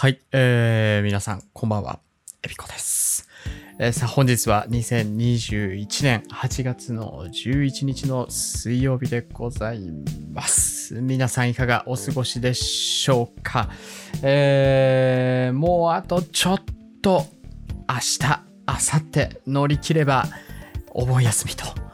[0.00, 1.98] はい、えー、皆さん、こんばんは。
[2.44, 3.28] エビコです。
[3.80, 9.90] えーさあ、本日は2021年8月の11日の水曜日でござい
[10.32, 10.94] ます。
[11.00, 13.70] 皆さんいかがお過ごしでしょうか？
[14.22, 16.62] えー、もうあとちょっ
[17.02, 17.26] と
[17.88, 18.20] 明日、
[18.68, 20.26] 明後日乗り切れば
[20.92, 21.87] お盆休みと。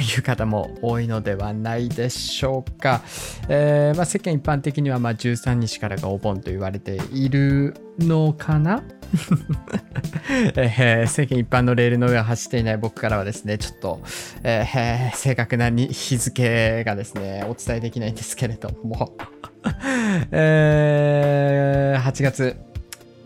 [0.00, 3.02] いう方も多いのではないでしょうか。
[3.48, 8.82] えーまあ、世間一般的にはま13日からがお盆と言われているのかな？
[10.56, 14.00] えー世間一般のレールの上を走っていない僕からはですね、ちょっと、
[14.42, 19.16] えー正確な日付がですね、お伝えできないんですけれども、
[20.32, 22.56] えー8月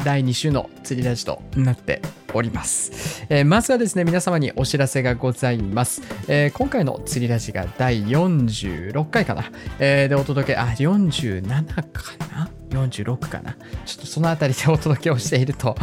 [0.04, 2.02] 第2週の釣りラジとなって
[2.34, 12.02] おります、えーまずはですね皆様にお知らせがございます、えー今回の釣りラジが第46回かな、えーでお届けあ47か
[12.34, 12.61] な？
[12.72, 13.56] 46かな。
[13.84, 15.76] ちょっとそのあたりでお届けをしていると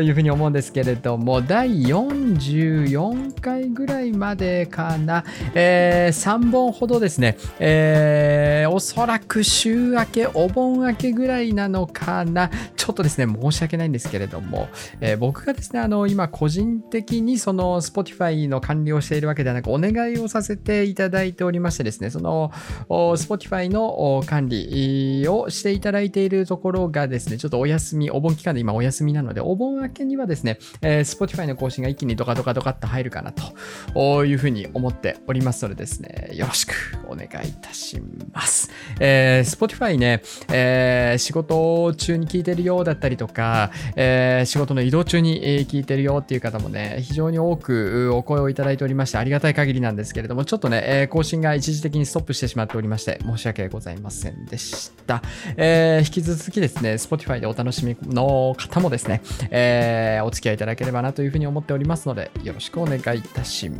[0.00, 5.24] いうふうに思うんですけれども第44回ぐらいまでかな、
[5.54, 12.50] えー3本ほどですね、えーおそらく週明けお盆明けぐらいなのかな。
[12.76, 14.68] ちょっとですね申し訳ないんですけれども、
[15.00, 22.50] えー僕がですねあの今個人的にその Spotify の管理をしているわけではなくお願いをさせていただいておりましてですねその
[22.88, 36.74] Spotify の管理をしていただいてているところがですねちょっとお休みお盆期間で今お休みなのでお盆明けにはですね、えー Spotify の更新が一気にドカドカドカっと入るかなというふうに思っておりますのでですねよろしく
[37.06, 38.00] お願いいたし
[38.32, 55.22] ます、えー Spotify ね、えー仕事中に聞いてるようだったりとか、えー仕事の移動中にえ聞いてるよっていう方もね、非常に多くお声をいただいておりまして、ありがたい限りなんですけれども、ちょっとね、え更新が一時的にストップしてしまっておりまして、申し訳ございませんでした。
[55.56, 63.70] えー引き続きですね、Spotify でお楽しみの方もですね、えーお付き合いいただければなというふうに思っておりますので、よろしくお願いいたし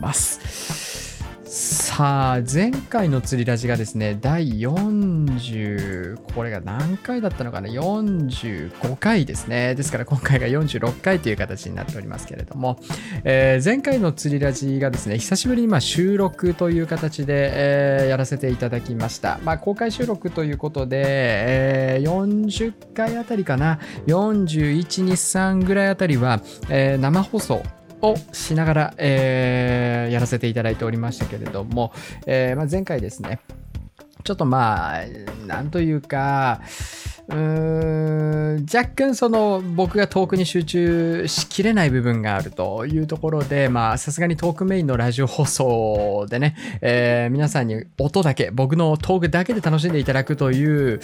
[0.00, 1.15] ます。
[1.58, 9.74] さあ、前回の釣りラジがですね、第40、これが何回だったのかな ?45 回ですね。
[9.74, 12.78] ですから今回が46回という形になっておりますけれども、
[13.24, 19.40] えー前回の釣りラジがですね、久しぶりにま収録という形で、えーやらせていただきました。
[19.42, 23.78] まあ、公開収録ということで、えー40回あたりかな、
[24.08, 27.62] 41、2、3ぐらいあたりは、え生放送
[28.10, 31.92] をしながら、えーやらせていただいておりましたけれども、
[32.26, 33.40] えーまあ、前回ですね、
[34.26, 35.02] ちょっとまあ、
[35.46, 36.60] なんというか、
[37.28, 51.00] うーん若干その僕がトークに集中しきれない部分があるというところで、まあさすがにトークメインのラジオ放送でね、えー皆さんに音だけ、僕のトークだけで楽しんでいただくという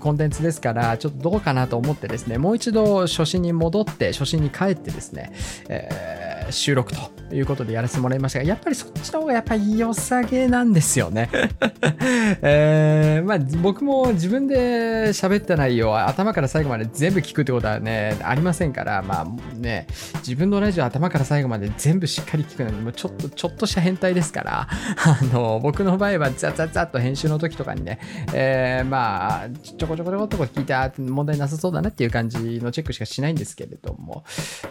[0.00, 5.32] コンテンツですから、ちょっとどうかなと思ってですね、もう一度初心に戻って、初心に帰ってですね、
[5.70, 11.30] えー収録ということでやらせてもらいましたが、やっぱりそっちの方がやっぱり良さげなんですよね。
[12.42, 19.26] えーまあ僕も自分で喋った内容は頭から最後まで全部聞くってことはね、ありませんから、まあ
[19.56, 19.86] ね、
[20.18, 27.98] 自分のラジオ頭から最後まで全部しっかり聞くのに、もうちょっと、ちょっとした変態ですから、 あの、僕の場合はザザザッと編集の時とかにね、
[28.32, 34.24] えーまあ、ちょこちょこちょこっと聞いて、あ問題なさそうだなっていう感じのチェックしかしないんですけれども、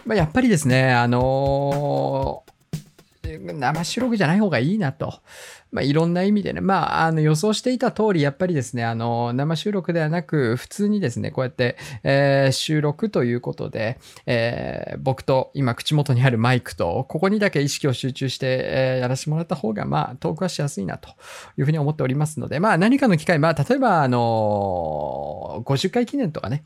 [0.04, 2.44] まあ、やっぱりですね、あの
[3.22, 5.20] 生収録じゃない方がいいなと。
[5.70, 21.08] まあ、いろんな意味でね、まあ、あの予想していた通り、やっぱりですね、あの、生収録ではなく、普通にですね、こうやって、えー収録ということで、えー僕と今口元にあるマイクと、ここにだけ意識を集中して、えーやらせてもらった方が、まあ、トークはしやすいなと
[21.56, 26.64] いうふうに思っておりますので、まあ、何かの機会、まあ、例えば、あのー50回記念とかね、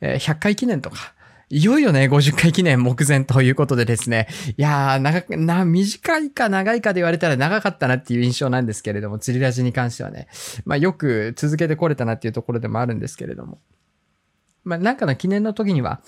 [0.00, 1.14] え100回記念とか、
[1.54, 4.26] いよいよね、50回記念目前ということでですね、
[4.56, 10.26] いやー、長く、な、短いか長いかで言われたら長かったなっていう印象なんですけれども、釣りラジに関してはね、
[10.64, 13.60] まあよく続けてこれたなっていうところでもあるんですけれども、
[14.64, 16.02] まあなんかの記念の時には、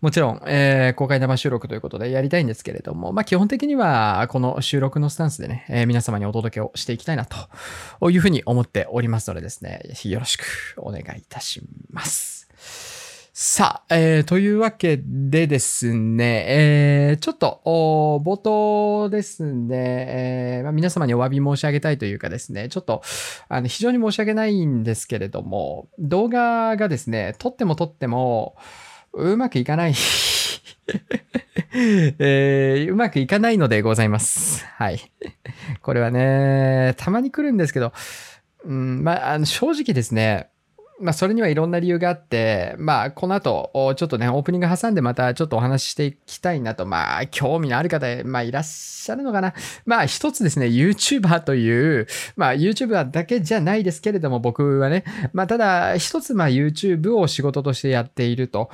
[0.00, 10.44] もちろん、えー公開生収録ということでやりたいんですけれども、まあ基本的にはこの収録のスタンスでね、えー皆様にお届けをしていきたいなというふうに思っておりますのでですね、よろしく
[10.76, 12.93] お願いいたします。
[13.36, 16.46] さあ、えーというわけでですね、
[17.10, 23.02] えーちょっと、お冒頭ですね、えーまあ、皆様にお詫び申し上げたいというかですね、ちょっと、
[23.48, 28.54] あの、非常に申し訳ないんですけれども、動画がですね、撮っても撮っても、
[29.12, 29.94] うまくいかない。
[31.74, 34.64] えーうまくいかないのでございます。
[34.64, 35.00] はい。
[35.82, 37.92] これはね、たまに来るんですけど、
[38.64, 40.50] うん、まあ、あの正直ですね、
[41.00, 49.54] まあ、それにはいろんな理由があって、まあ、この後、ちょっとね、オープニング挟んでまたちょっとお話ししていきたいなと、まあ、興味のある方、まあ、いらっしゃるのかな。
[49.86, 52.06] まあ、一つですね、YouTuber という、
[52.36, 58.70] まあ、YouTuber だけじゃないですけれども、僕はね、まあ、ただ、一つ、まあ、YouTube を仕事としてやっていると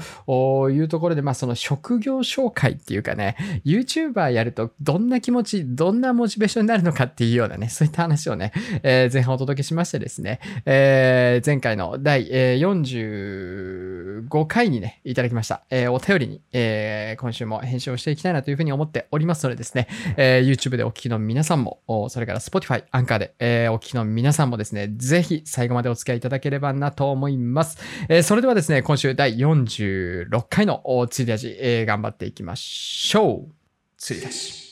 [0.71, 8.53] いうところで、まあ、その職業紹介っていうかね、YouTuber やるとどんな気持ち、どんなモチベーションになるのかっていうようなね、そういった話をね、
[8.83, 19.87] えー前半お届けしましてですね、えー前回の、第えー45回にね、いただきました、えーお便りに、えー今週も返信をしていきたいなというふうに思っておりますのでですね、
[20.17, 27.79] えー YouTube でお聞きの皆さんも、それから Spotify、アンカーで、えーお聞きの皆さんもですね、ぜひ最後までお付き合いいただければなと思います。
[28.09, 33.53] えーそれではですね、今週第46回のお釣り出し、えー頑張っていきましょう。
[33.99, 34.70] 釣り出し。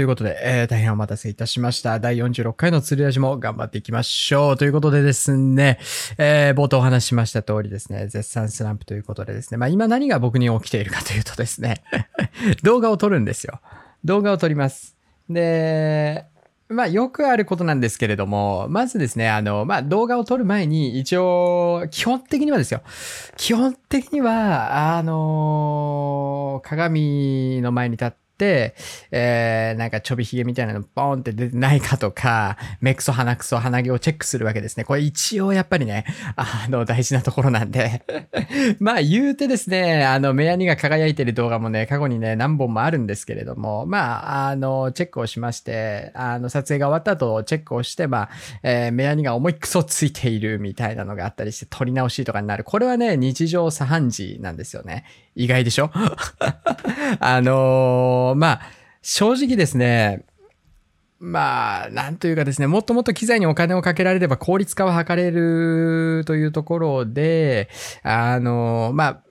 [0.00, 2.00] ということで、えー大変お待たせいたしました。
[2.00, 4.56] 第46回の釣りラジも頑張っていきましょう。
[4.56, 5.78] ということでですね、
[6.16, 11.82] えー冒頭お話ししました通りですね、絶賛スランプということでですね、まあ今何が僕に起きているかというとですね、
[12.64, 13.60] 動画を撮るんですよ。
[14.02, 14.96] 動画を撮ります。
[15.28, 16.24] で、
[16.70, 22.80] まあよくあることなんですけれども、まずですね、あの、まあ動画を撮る前に一応、基本的にはですよ、
[23.36, 34.84] 基本的には、あの鏡の前に立って、えー、なんかちょびひげみたいなのボーンって出てないかとか、目くそ鼻くそ鼻毛をチェックするわけですね。
[34.84, 36.04] これ一応やっぱりね、
[36.36, 38.02] あの、大事なところなんで。
[38.78, 48.30] まあ言うてですね、あの、目やにが輝いてる動画もね、過去にね、何本もあるんですけれども、まあ、あの、チェックをしまして、あの、撮影が終わった後、チェックをして、まあ、
[48.62, 52.64] えー目やにが思いっくそついているみたいなのがあったりして、撮り直しとかになる。
[52.64, 55.04] これはね、日常茶飯事なんですよね。
[55.42, 55.90] 意外でしょ？
[57.20, 58.60] あのーまあ、
[59.02, 60.24] 正直ですね、
[61.18, 67.68] まあ、なんというかですね、もっともっと機材にお金をかけられれば効率化は図れるというところで、
[68.02, 69.22] あの、まあ、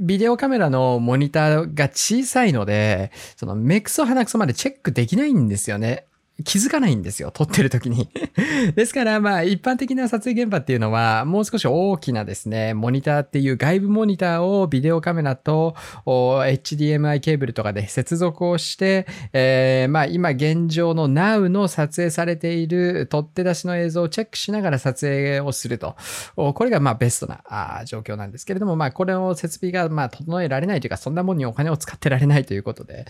[0.00, 6.04] ビデオカメラのモニターが小さいので、その目くそ鼻くそまでチェックできないんですよね。
[6.44, 8.08] 気づかないんですよ、撮ってる時に。
[8.76, 15.74] ですから、まあ、一般的な撮影現場っていうのは、もう少し大きなですね、モニターっていう外部モニターをビデオカメラと
[16.06, 25.96] HDMI ケーブルとかで接続をして、えーまあ、今現状の Now の撮影されている取って出しの映像をチェックしながら撮影をすると。
[26.36, 27.42] これがまあベストな
[27.84, 33.06] 状況なんですけれども、まあ、これを設備がまあ整えられないというか、そんなもんにお金を使ってられないということで、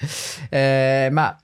[0.50, 1.38] えーまあ、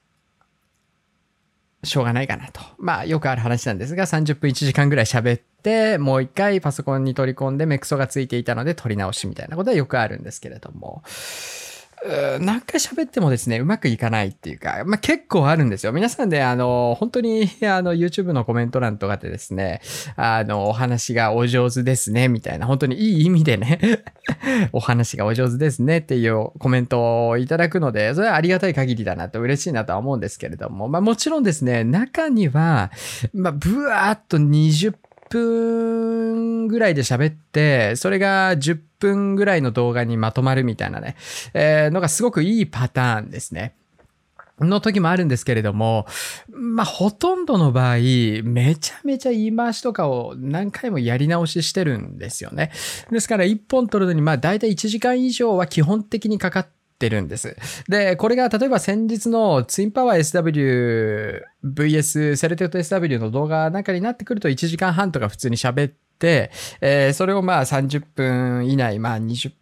[1.84, 2.60] しょうがないかなと。
[2.78, 11.02] まあ、よくある話なんですが、30分1時間ぐらい喋って、もう一回パソコンに取り込んで、メクソがついていたので取り直しみたいなことはよくあるんですけれども、
[12.40, 15.92] 何回喋ってもですね、うまくいかないっていうか、まあ結構あるんですよ。
[15.92, 19.80] 皆さんで、あの、本当に、あの、YouTube のコメント欄とかでですね、
[20.16, 23.78] あの、お話がお上手ですね、みたいな、本当にいい意味でね、
[24.72, 32.90] お話がお上手ですねっていうコメントをいただくので、それはありがたい限りだなと嬉しいなとは思うんですけれども、まあもちろんですね、中には、
[33.32, 34.94] まあ、ぶわーっと20
[35.30, 41.16] 分ぐらいで喋って、それが10分ぐらいの動画にまとまるみたいなね、
[41.52, 43.74] えーのがすごくいいパターンですね。
[44.60, 46.06] の時もあるんですけれども、
[46.48, 47.96] まあ、ほとんどの場合、
[48.44, 52.70] めちゃめちゃ言い回しとかを何回もやり直ししてるんですよね。
[53.10, 57.56] ですから、1本撮るのに、まあ、大体1時間以上は基本的にかかってるんです。
[57.88, 69.52] で、これが例えば先日のツインパワー SW VS セレテッド SW の動画なんかになってくると1時間半とか普通に喋って、えーそれをまあ30分以内、まあ20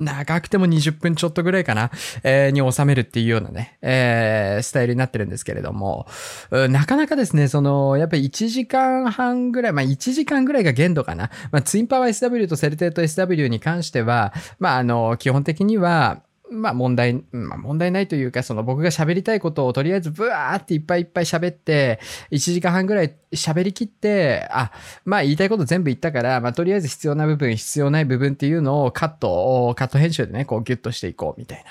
[0.00, 1.90] 長くても20分ちょっとぐらいかな、
[2.24, 6.06] えーに収めるっていうようなね、えースタイルになってるんですけれども、
[6.50, 11.30] なかなかですね、その、やっぱり1時間半ぐらい、まあ1時間ぐらいが限度かな。
[11.52, 24.70] まあツインパワー SW とセルテート SW に関しては、まああの、基本的には、まあ問題、まあ問題ないというか、その僕が喋りたいことをとりあえずブワーっていっぱいいっぱい喋って、1時間半ぐらい喋りきって、あ、
[25.04, 31.70] まあ言いたいこと全部言ったから、まあとりあえず必要な部分、必要ない部分っていうのをカット、カット編集でね、こうギュッとしていこうみたいな、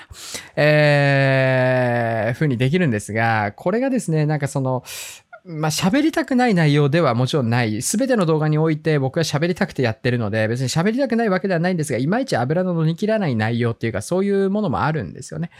[0.56, 4.82] えー、風にできるんですが、これがですね、なんかその、
[5.46, 7.82] まあ、喋りたくない内容ではもちろんない。
[7.82, 15.50] すべての動画において僕は喋りたくてやってるので、別に喋りたくないわけではないんですが、いまいち油の乗り切らない内容っていうか、そういうものもあるんですよね。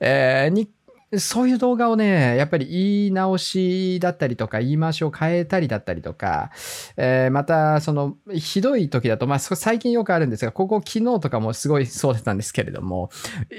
[0.00, 0.68] えーに
[1.16, 6.50] そういう動画をね、やっぱり言い直しだったりとか、言い回しを変えたりだったりとか、
[6.98, 13.08] えーまた、その、ひどい時だと、まあ、最近よくあるんですが、ここ昨日とかもすごいそうだったんですけれども、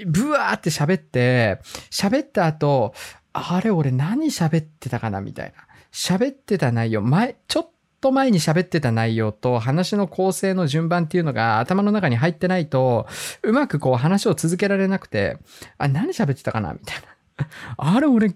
[0.05, 1.59] ブワーって喋って、
[1.89, 2.93] 喋った後、
[3.33, 5.68] あれ俺何喋ってたかなみたいな。
[5.91, 7.69] 喋ってた内容、前、ちょっ
[8.01, 13.08] と前に喋ってた内容と話の構成の順番っていうのが頭の中に入ってないと、
[13.43, 15.38] うまくこう話を続けられなくて、
[15.77, 16.98] あ、何喋ってたかなみたい
[17.38, 17.48] な。
[17.77, 18.29] あれ俺、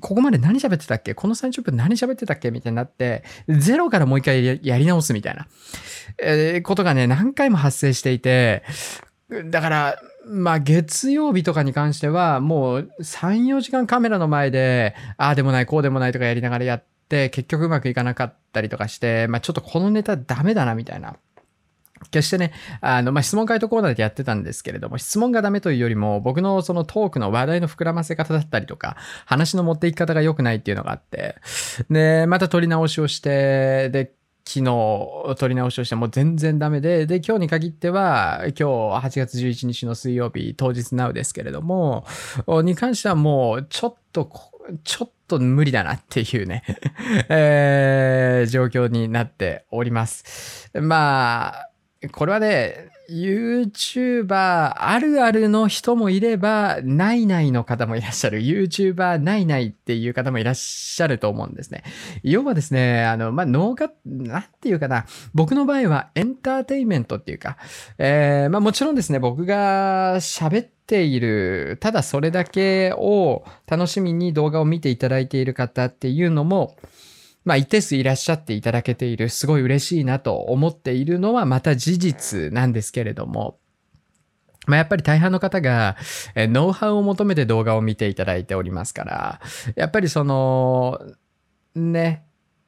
[0.00, 1.14] ここまで何喋ってたっけ？
[1.14, 2.50] この30分何喋ってたっけ？
[2.50, 5.48] みたいになって、ゼロからもう一回やり直すみたいな、
[6.18, 8.62] えーことがね、何回も発生していて、
[9.46, 21.16] だから、まあ月曜日とかに関しては、もう3、4時間カメラの前で、ああでもない、こうでもないとかやりながらやって、結局うまくいかなかったりとかして、まあちょっとこのネタダメだなみたいな。
[22.10, 28.96] 決してね、あの、まあ、質問回答コーナーでやってたんですけれども、質問がダメというよりも、僕のそのトークの話題の膨らませ方だったりとか、
[29.26, 31.36] 話の持っていき方が良くないっていうのがあって、
[31.90, 34.12] で、また撮り直しをして、で、
[34.44, 34.64] 昨日
[35.36, 38.62] 撮り直しをしても全然ダメで、で、今日に限っては、今日
[39.06, 42.04] 8月11日の水曜日、当日なうですけれども、
[42.48, 44.30] に関してはもう、ちょっと、
[44.84, 46.64] ちょっと無理だなっていうね、
[48.48, 50.70] 状況になっております。
[50.74, 51.70] まあ、
[52.12, 58.38] これはね、YouTuber あるあるの人もいれば、ないないの方もいらっしゃる。
[58.38, 61.82] YouTuber ないないっていう方もいらっしゃると思うんですね。
[62.22, 67.56] 要はですね、あの、まあ、脳が、なんていうかな、僕の場合はエンターテイメントっていうか、
[67.98, 76.76] えーまあ、もちろんですね、僕が喋っている、ただそれだけを楽しみに動画を見ていただいている方っていうのも、
[77.44, 83.58] まあ一定数いらっしゃっていただけている、すごい嬉しいなと思っているのはまた事実なんですけれども、
[84.66, 85.96] まあ、やっぱり大半の方が、
[86.34, 89.40] えーノウハウを求めて動画を見ていただいておりますから、
[89.74, 91.00] やっぱりその、
[91.74, 92.24] ね、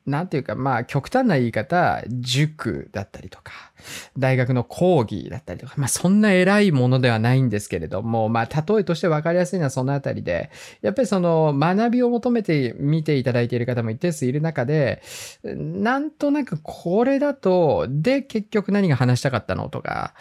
[0.07, 3.72] なんていうか、まあ、極端な言い方、塾だったりとか、
[4.19, 15.03] 大学の講義だったりとか、まあ、そんな偉いものではないんですけれども、まあ、例えとして分かりやすいのはそのあたりで、やっぱりその学びを求めて見ていただいている方も一定数いる中で、
[15.45, 20.15] なんとなくこれだと、で、結局何が話したかったのとか、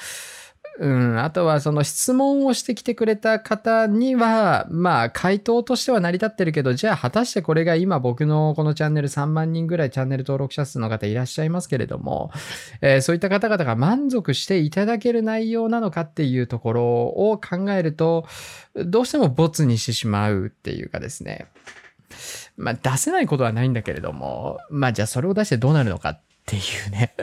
[0.79, 12.31] うん、あとはその質問をしてきてくれた方には、まあ回答としては成り立ってるけど、じゃあ果たしてこれが今僕のこのチャンネル3万人ぐらいチャンネル登録者数の方いらっしゃいますけれども、
[12.81, 18.25] えーそういった方々が満足していただける内容なのかっていうところを考えると、
[18.75, 21.47] どうしてもボツにしてしまうっていうかですね。
[22.57, 27.13] まあ出せないことはないんだけれども、まあじゃあそれを出してどうなるのかっていうね、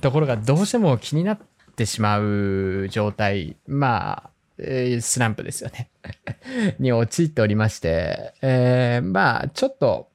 [0.00, 1.49] ところがどうしても気になって
[1.80, 5.88] てしまう状態、まあ、えースランプですよね。
[6.78, 10.10] に陥っておりまして、えーまあちょっと、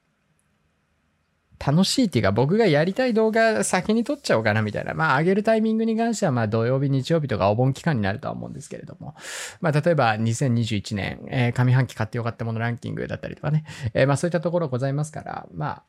[1.58, 4.94] 楽しいっていうか僕がやりたい動画先に撮っちゃおうかなみたいな。
[4.94, 9.16] まあ上げるタイミングに関してはまあ土曜日、日曜日とかお盆期間になるとは思うんですけれども。
[9.60, 13.64] まあ例えば2021年、えー上半期買ってよかったものランキングだったりとかね。
[13.94, 15.82] えーまあそういったところございますから、ま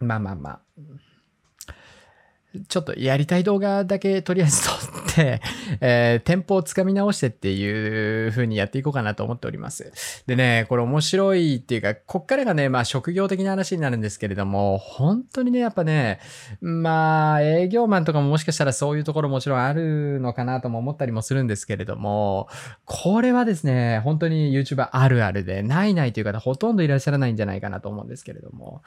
[0.00, 1.11] あ、まあまあまあ。
[2.68, 5.40] ちょっとやりたい動画だけとりあえず撮って、
[5.80, 9.90] えー、テンポをつかみ直してっていう風にやっていこうかなと思っております。
[10.26, 16.20] でね、これ面白いっていうか、こっからがね、まあ職業的な話になるんですけれども、本当にね、やっぱね、
[16.60, 22.48] まあ営業マンとかももしかしたらそういうところもちろんあるのかなとも思ったりもするんですけれども、
[22.84, 28.82] これはですね、本当に YouTuber あるあるで、ないないという方ほとんどいらっしゃらないんじゃないかなと思うんですけれども、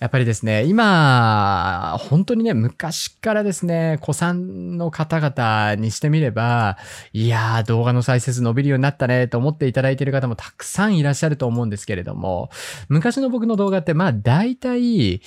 [0.00, 6.78] やっぱりですね、今、本当にね、昔からですね、子さんの方々にしてみれば、
[7.12, 12.48] いやー、動画の再生数伸びるようになったね、と思っていただいている方もたくさんいらっしゃると思うんですけれども、
[12.88, 15.20] 昔の僕の動画って、まあ、大体、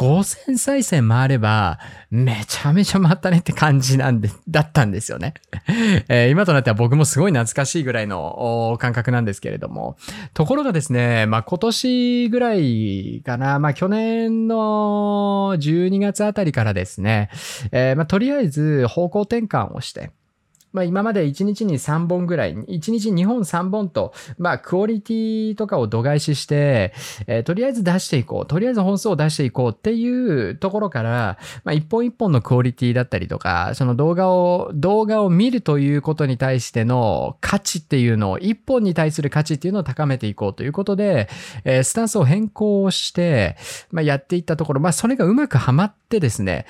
[0.00, 1.78] 5000再生回れば、
[2.10, 5.34] めちゃめちゃ回ったねって感じなんで、だったんですよね。
[6.08, 9.98] えー今となっては僕もすごい懐かしいぐらいの感覚なんですけれども。
[10.32, 17.28] ところがですね、まあ今年ぐらいかな、まあ去年の12月あたりからですね、
[17.70, 20.12] えーまあとりあえず方向転換をして、
[20.72, 26.92] まあ今まで1日に3本ぐらい、1日2本3本と、まあクオリティとかを度外視して、
[27.26, 41.28] えーとりあえず出していこう、とりあえず本数を出していこうっていうところから、まあ一本一本のクオリティだったりとか、その動画を、動画を見るということに対しての価値っていうのを、一本に対する価値っていうのを高めていこうということで、
[41.64, 43.56] えースタンスを変更して、
[43.90, 46.66] まあやっていったところ、まあそれがうまくはまってですね、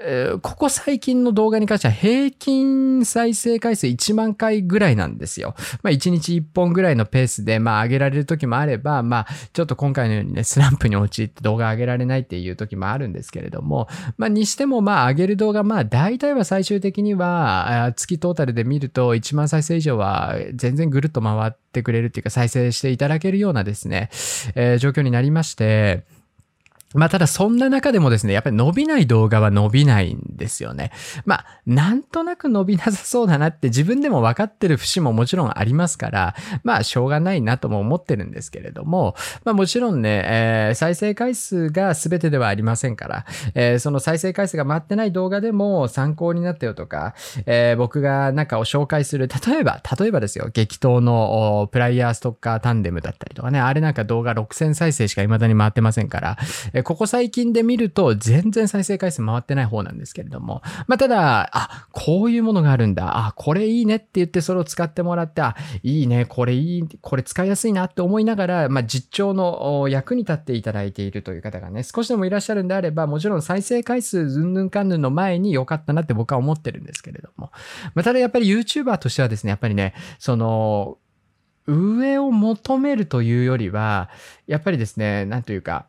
[0.00, 5.54] えここ最近の動画に関しては平均再生回数1万回ぐらいなんですよ。
[5.82, 24.10] まあ1日1本ぐらいのペースでまあ上げられる時もあれば、まあちょっと今回のようにね、スランプに陥って動画上げられないっていう時もあるんですけれども、まあにしてもまあ上げる動画、まあ大体は最終的には月トータルで見ると1万再生以上は全然ぐるっと回ってくれるっていうか再生していただけるようなですね、
[24.54, 26.04] えー状況になりまして、
[26.94, 30.90] まあただそんな中でもですね、やっぱり伸びない動画は伸びないんですよね。
[31.26, 39.14] まあなんとなく伸びなさそうだなって自分でも分かってる節ももちろんありますから、まあしょうがないなとも思ってるんですけれども、
[39.44, 47.14] まあもちろんね、えー再生回数が全てではありませんから、えーその再生回数が回ってない動画でも参考になったよとか、
[47.46, 56.38] えー僕がなんかを紹介する、例えば、例えばですよ、激闘のプライヤーストッカータンデムだったりとかね、あれなんか動画6000再生しか未だに回ってませんから、
[56.82, 77.50] ここ最近で見ると全然再生回数回ってない方なんですけれども、まあただ、あ、こういうものがあるんだ、あ、これいいねって言ってそれを使ってもらって、あ、いいね、これいい、これ使いやすいなって思いながら、まあ実調の役に立っていただいているという方がね、少しでもいらっしゃるんであれば、もちろん再生回数ずんぬんかんぬんの前に良かったなって僕は思ってるんですけれども、
[77.94, 80.98] まあただやっぱり YouTuber としてはですね、やっぱりね、その、
[81.68, 84.08] 上を求めるというよりは、
[84.46, 85.86] やっぱりですね、なんというか、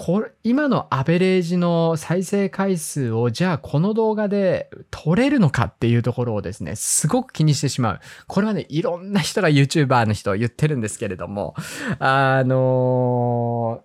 [0.00, 8.00] これ今のアベレージの再生回数をじゃあこの動画で取れるのかっていうところをですね、すごく気にしてしまう。
[8.28, 11.56] これはね、いろんな人が YouTuber の人言ってるんですけれども、
[11.98, 13.82] あの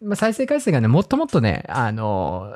[0.00, 2.54] ま、再生回数がね、もっともっとね、あの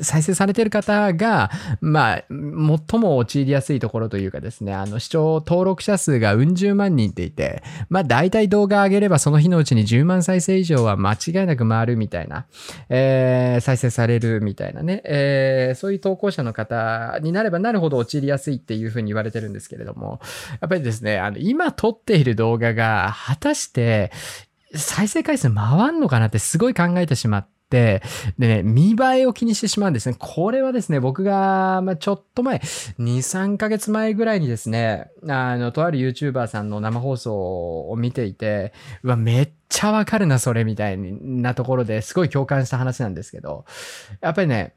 [0.00, 12.46] 再生されてる方が、まあ、最も陥りやすいところというかですね、あの、視聴登録者数がうん十万人っていて、まあ、大体動画上げればその日のうちに10万再生以上は間違いなく回るみたいな、
[12.88, 20.20] えー再生されるみたいなね、えーそういう投稿者の方になればなるほど陥りやすいっていうふうに言われてるんですけれども、
[20.60, 24.10] やっぱりですね、あの、今撮っている動画が果たして
[24.74, 28.02] 再生回数回んのかなってすごい考えてしまって、で
[28.38, 30.16] ね、見栄えを気にしてしまうんですね。
[30.18, 38.72] これはですね、僕が、まあ、ちょっと前、2、3ヶ月前ぐらいにですね、あの、とある YouTuber さんの生放送を見ていて、
[39.02, 43.64] うわ、めっちゃわかるな、それ、みたいなところですごい共感した話なんですけど、
[44.20, 44.74] やっぱりね、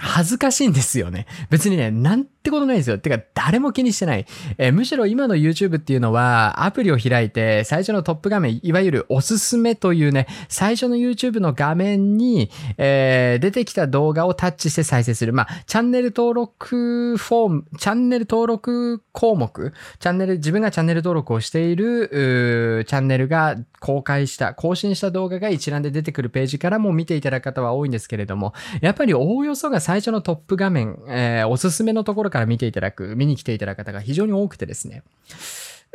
[0.00, 1.26] 恥ずかしいんですよね。
[1.50, 2.98] 別にね、なんてことないですよ。
[2.98, 4.26] てか、誰も気にしてない。
[4.58, 15.32] えーむしろ今の YouTube っていうのは、アプリを開いて、最初のトップ画面、いわゆるおすすめというね、最初の YouTube の画面に、えー出てきた動画をタッチして再生する。
[15.32, 35.02] まあ、チャンネル登録フォーム、チャンネル登録項目、チャンネル、自分がチャンネル登録をしている、チャンネルが公開した、更新した動画が一覧で出てくるページからも見ていただく方は多いんですけれども、やっぱりおおよそが最初のトップ画面、えーおすすめのところから見ていただく、見に来ていただく方が非常に多くてですね。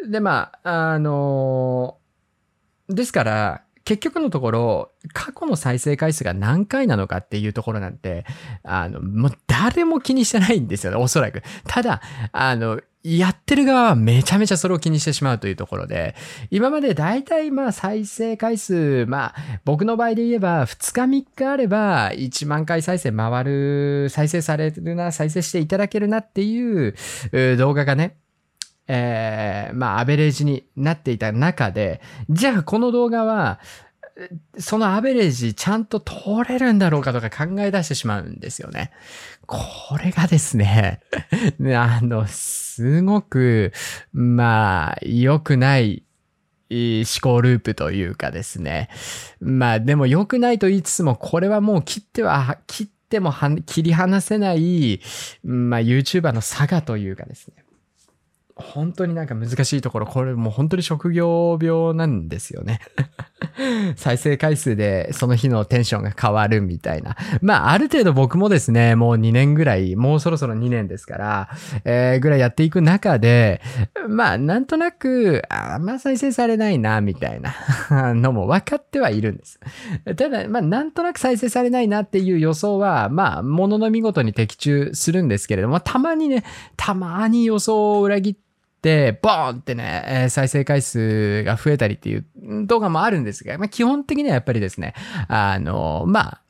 [0.07, 2.07] で、まあ、あのー
[2.89, 8.25] ですから、結局のところ、過去の再生回数が何回なのかっていうところなんて、
[8.63, 11.41] あの、もう誰も気にしてないんですよね、おそらく。
[11.65, 12.81] ただ、あの、
[13.15, 16.13] やってる側はめちゃめちゃそれを気にしてしまうというところで、
[16.51, 26.95] 今まで大体まあ再生回数、まあ僕の場合で言えば2日3日あれば1万回再生回る、再生されるな、再生していただけるなっていう
[27.57, 28.17] 動画がね、
[28.89, 33.61] えーまあアベレージになっていた中で、じゃあこの動画は、
[34.57, 38.91] そのアベレージちゃんと通れるんだろうかとか考え出してしまうんですよね。
[39.47, 40.99] これがです ね、
[41.75, 43.71] あの、すごく、
[44.13, 46.03] まあ、良くない
[46.69, 48.89] 思考ループというかですね。
[49.39, 53.33] まあ、でも良くないと言いつつも、これはもう切っては、切っても
[53.65, 54.99] 切り離せない、
[55.43, 57.63] まあ、YouTuber の差がというかですね。
[58.59, 62.79] 本当になんか難しいところ、これもう本当に職業病なんですよね。
[63.95, 67.15] 再生回数でその日のテンションが変わるみたいな。
[67.41, 71.49] まあ、ある程度僕もですね、もう2年ぐらい、もうそろそろ2年ですから、
[71.85, 73.61] えーぐらいやっていく中で、
[74.09, 77.53] まあ、なんとなく、ああんま再生されないな、みたいな
[78.13, 79.59] のも分かってはいるんです。
[80.15, 86.43] ただ、まあ、なんとなく再生されないなっていう予想は、まあ、ものの見事に的中するんですけれども、たまにね、
[86.75, 88.46] たまに予想を裏切って、
[88.81, 92.25] ボーンってね、え再生回数が増えたりっていう
[92.65, 94.93] 動画もあるんですが、まあ、基本的にはやっぱりですね、
[95.27, 96.41] あの、まあ、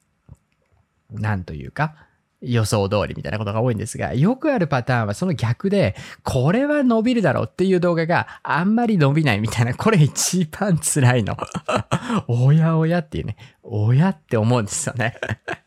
[1.12, 1.96] なんというか、
[2.42, 11.36] 予想通りみたいなことが多いんですが、よくあるパターンはその逆で、これは伸びるだろうっていう動画があんまり伸びないみたいな、これ一番辛いの。
[12.28, 13.38] おやおやっていうね、
[13.70, 15.16] おやって思うんですよね。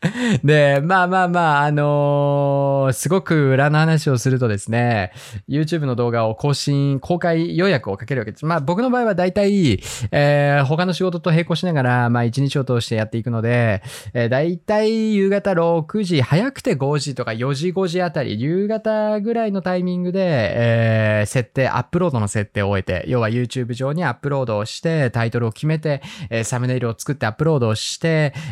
[0.43, 5.11] で、まあまあまあ、あのーすごく裏の話をするとですね、
[5.47, 8.45] YouTube の動画を更新、公開予約をかけるわけです。
[8.45, 9.79] まあ僕の場合は大体、
[10.11, 13.83] えー他の仕事と並行しながら、まあ一日を通してやっていくので、
[14.13, 20.19] えー、大体夕方6時、早くて5時とか4時5時あたり、夕方ぐらいのタイミングで、
[20.55, 27.90] えー設定、アップロードの設定を終えて、要は YouTube 上にアップロードをして、タイトルを決めて、えーサムネイルを作ってアップロードをして、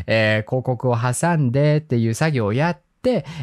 [0.07, 2.88] えー広告を挟んでっていう作業をやって、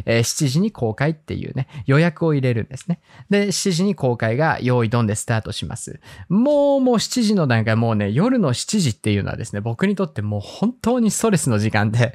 [0.05, 3.01] えー7時に公開っていうね、予約を入れるんですね。
[3.31, 6.01] で、7時に公開が用意ドンでスタートします。
[6.29, 12.14] もうもう7時の段階、もうね、夜の7時っていうのはですね、僕にとってもう本当にストレスの時間で、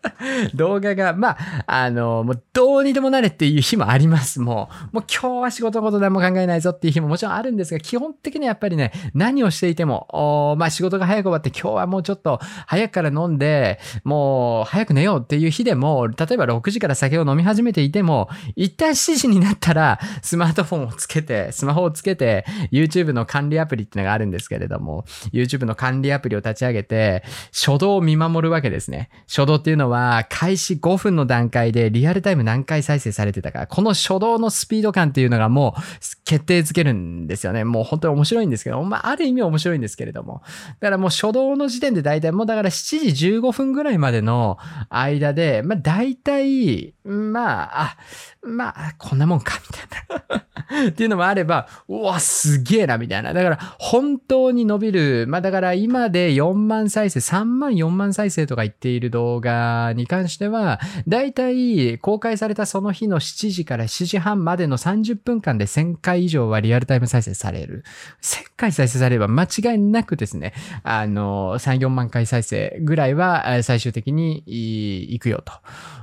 [0.54, 4.40] 動画が、まあ、あの、もうどうにでもなれっていう日もあります。
[4.40, 29.10] もう、もう今日は仕事のこと何も考えないぞっていう日ももちろんあるんですが、基本的にはやっぱりね、何をしていても、おーまあ仕事が早く終わって今日はもうちょっと早くから飲んで、もう早く寝ようっていう日でも、例えば6時から酒を飲み始めていても、一旦7時になったら、スマートフォンをつけて、スマホをつけて、YouTube の管理アプリっていうのがあるんですけれども、YouTube の管理アプリを立ち上げて、初動を見守るわけですね。
[29.26, 35.80] 初動っていうのは、開始5分の段階でリアルタイム何回再生されてたか、この初動のスピード感っていうのがもう
[36.24, 37.64] 決定づけるんですよね。
[37.64, 40.42] もう本当に面白いんですけど、まあ、ある意味面白いんですけれども。
[40.80, 44.58] だからもう初動の時点で大体もうだから7時15分ぐらいまでの
[44.90, 46.94] 間で、まあ大体、意义。
[47.08, 47.96] まあ、あ、
[48.42, 50.44] まあ、こんなもんか、みたいな。
[50.88, 53.32] っていうのもあれば、うわ、すげえな、みたいな。
[53.32, 55.26] だから、本当に伸びる。
[55.26, 67.84] まあ、だから今で4万再生、3万、4万再生とか言っている動画に関しては、だいたい公開されたその日の7時から7時半までの30分間で1000回以上はリアルタイム再生される。
[68.22, 75.42] 1000回再生されれば間違いなくですね、あの、3、4万回再生ぐらいは最終的にいいくよ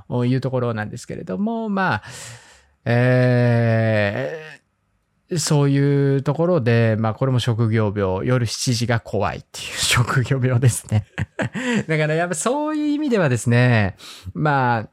[0.10, 2.03] というところなんですですけれども、まあ、
[2.86, 4.55] えー
[5.38, 11.05] そういうところで、まあこれも職業病、夜7時が怖いっていう 職業病ですね。
[11.88, 13.97] だからやっぱそういう意味ではですね、
[14.34, 14.88] ま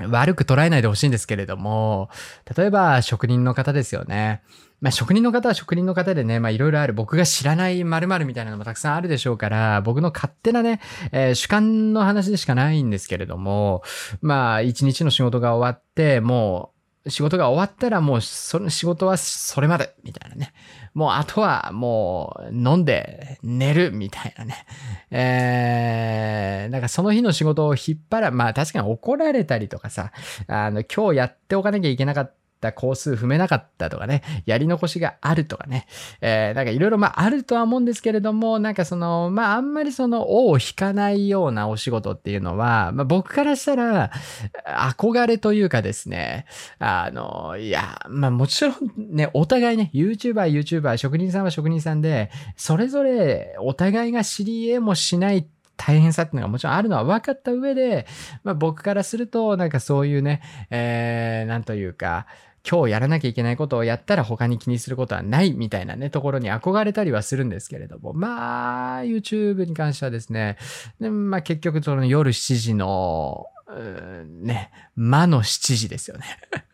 [0.00, 2.08] あ、悪く捉えないでほしいんですけれども、
[2.56, 4.42] 例えば職人の方ですよね。
[4.80, 6.92] まあ職人の方は職人の方でね、まあいろいろある。
[6.92, 10.80] 僕が知らない〇〇みたいなのもたくさんあるでしょうから、僕の勝手なね、
[11.12, 13.82] えー主観の話でしかないんですけれども、
[14.20, 16.72] まあ一日の仕事が終わって、も
[17.04, 20.52] う仕事が終わったらもうその仕事はそれまで、みたいなね。
[20.94, 24.66] もうあとはもう飲んで寝るみたいなね。
[25.10, 30.12] えー、なんかその日の仕事を引っ張ら、まあ確かに怒られたりとかさ、
[30.46, 32.38] あの今日やっておかなきゃいけなかった
[32.74, 35.86] 工数踏めなかったとかね、やり残しがあるとかね、
[36.20, 44.10] えー、なんかいろいろまああるとは思うんですけれども、なんかその、まああんまりその尾を引かないようなお仕事っていうのは、まあ僕からしたら
[44.66, 46.46] 憧れというかですね、
[46.78, 55.46] あの、いや、まあもちろんね、お互いね、YouTuber YouTuber、職人さんは職人さんで、それぞれお互いが知り得もしない
[55.78, 58.06] 大変さっていうのがもちろんあるのは分かった上で、
[58.42, 62.26] まあ僕からすると、なんかそういうね、えー、なんというか、
[62.68, 70.58] 今日やらなきゃいけないことをやったら他に気にすることはないみたいなね、ところに憧れたりはするんですけれども、まあ、YouTube に関してはですね、
[71.00, 73.46] でまあ結局その夜7時の、
[74.42, 76.24] ね、魔の7時ですよね。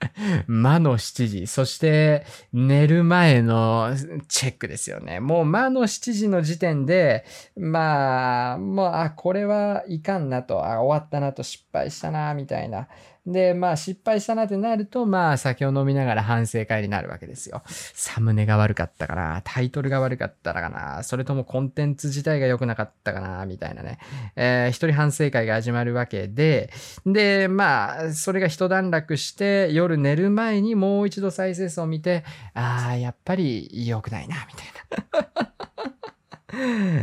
[0.46, 1.46] 魔の7時。
[1.46, 3.92] そして、寝る前の
[4.28, 5.20] チェックですよね。
[5.20, 7.24] もう魔の7時の時点で、
[7.57, 12.88] まあ、もう、あ、これはいかんなと、あ、終わったなと、失敗したな、みたいな。
[13.26, 17.62] で、まあ失敗したなってなると、まあ酒を飲みながら反省会になるわけですよ。
[17.66, 23.98] サムネが悪かったかなタイトルが悪かったかなそれともコンテンツ自体が良くなかったかなみたいなね。
[24.37, 26.70] えー一人反省会が始まるわけで、
[27.06, 34.66] で、まあ、それが一段落して、夜寝る前にもう一度再生数を見て、ああ、やっぱり良くないな、みたい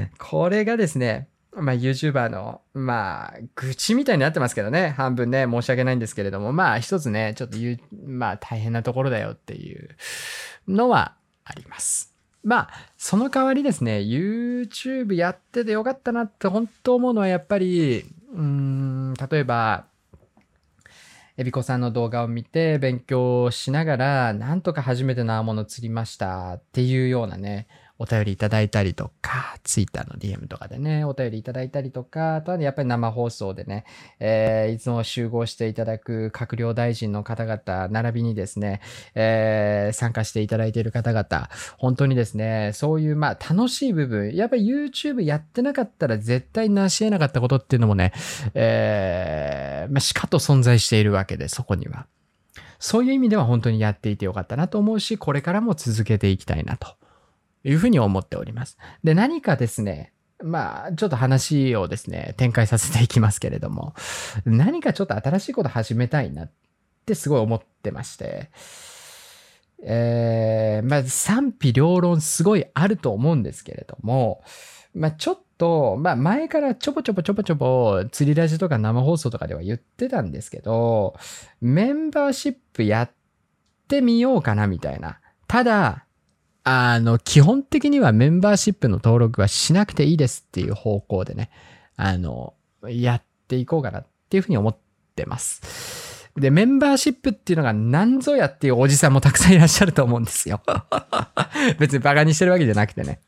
[0.03, 0.09] な。
[0.17, 4.89] これがですね、まあ、YouTuber の、まあ、愚痴みたいになってますけどね。
[4.89, 9.89] 半分ね、申し訳ないんですけれども、まあ、一つね、ちょっと言う、まあ、大変なところだよっていう
[10.67, 12.13] のはあります。
[12.43, 19.85] まあ、その代わりですね、YouTube やっててよかったなって本当思うのはやっぱり、うん、例えば、
[21.37, 27.67] エビコさんの動画を見て勉強しながら、なんとか初めて縄物釣りましたっていうようなね、
[28.01, 33.85] お便りいただいたりとか、Twitter の DM とかでね、お便りいただいたりとか、あとはねやっぱり生放送でね、
[34.19, 38.81] えーいつも集合していただく閣僚大臣の方々、並びにですね、
[39.13, 48.13] えー参加していただいている方々、本当にですね、そういうまあ楽しい部分、やっぱり YouTube やってなかったら絶対成し得なかったことっていうのもね、
[48.55, 52.07] えーまあ、しかと存在しているわけで、そこには。
[52.79, 56.95] そういう意味では本当にやっていてよかったなと思うし、これからも続けていきたいなと
[57.63, 58.77] いうふうに思っております。
[59.03, 63.93] で、何かですね、まあ、ちょっと話をですね、展開させていきますけれども、
[64.45, 66.51] 何かちょっと新しいこと始めたいなっ
[67.05, 68.49] てすごい思ってまして、
[69.83, 74.43] えー、まあ、賛否両論すごいあると思うんですけれども、
[74.93, 81.15] まあ、ちょっと、まあ、前からちょぼちょぼちょぼちょぼ、釣りラジとか生放送とかでは言ってたんですけど、
[81.61, 83.11] メンバーシップやっ
[83.87, 85.19] てみようかなみたいな。
[85.47, 86.05] ただ、
[86.63, 91.49] あの、基本的にはメンバーシップの登録はしなくていいですっていう方向でね、
[91.95, 92.53] あの、
[92.87, 94.77] やっていこうかなっていうふうに思っ
[95.15, 96.29] てます。
[96.37, 100.61] で、メンバーシップっていうのが何ぞやっていうおじさんもたくさんいらっしゃると思うんですよ。
[101.77, 103.19] 別にバカにしてるわけじゃなくてね。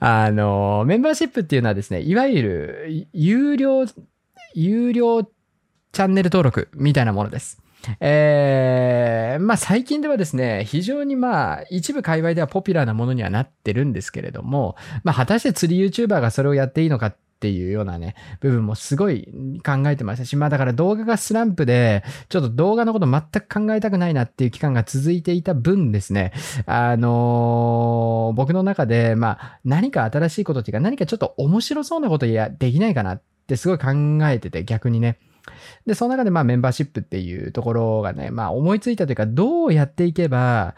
[0.00, 3.86] あの、メンバーシップっていうのはですね、いわゆる有料、
[4.54, 7.62] 有料チャンネル登録みたいなものです。
[8.00, 19.28] えー、まあ最近ではですね、非常にまあ一部界隈ではポピュラーなものにはなってるんですけれども、まあ果たして釣り YouTuber がそれをやっていいのかっていうようなね、部分もすごい
[19.64, 26.32] 考えてましたし、まあだから動画がスランプで、ちょっと動画のこと全く考えたくないなっていう期間が続いていた分ですね、
[26.66, 33.88] あのー僕の中で、まあ何か新しいことっていうか何かちょっと面白そうなことやできないかなってすごい考
[34.28, 35.18] えてて逆にね。
[35.86, 40.74] で、その中でまあメンバーシップっていうところがね、まあ思いついたというか、どうやっていけば、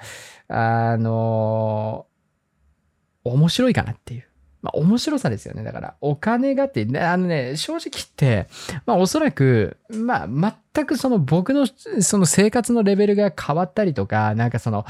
[0.49, 2.07] あの
[3.25, 4.28] 面白いかなっていう。
[4.63, 5.63] まあ面白さですよね。
[5.63, 8.49] だから、お金がって、あのね、正直言って、
[8.87, 10.29] まあおそらく、まあ
[10.75, 11.67] 全くその僕の
[12.01, 14.85] その生活のレベルが変わったりとか、なんかその、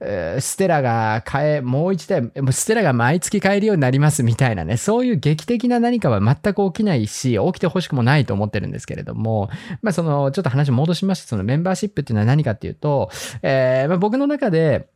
[0.00, 9.50] えーステラが買え、もう一台、ステラが毎月買えるようになりますみたいなね、そういう劇的な何かは全く起きないし、起きてほしくもないと思ってるんですけれども、
[9.82, 13.10] まあその、ちょっと話戻しまして、そのメンバーシップっていうのは何かっていうと、
[13.42, 14.88] えーまあ、僕の中で、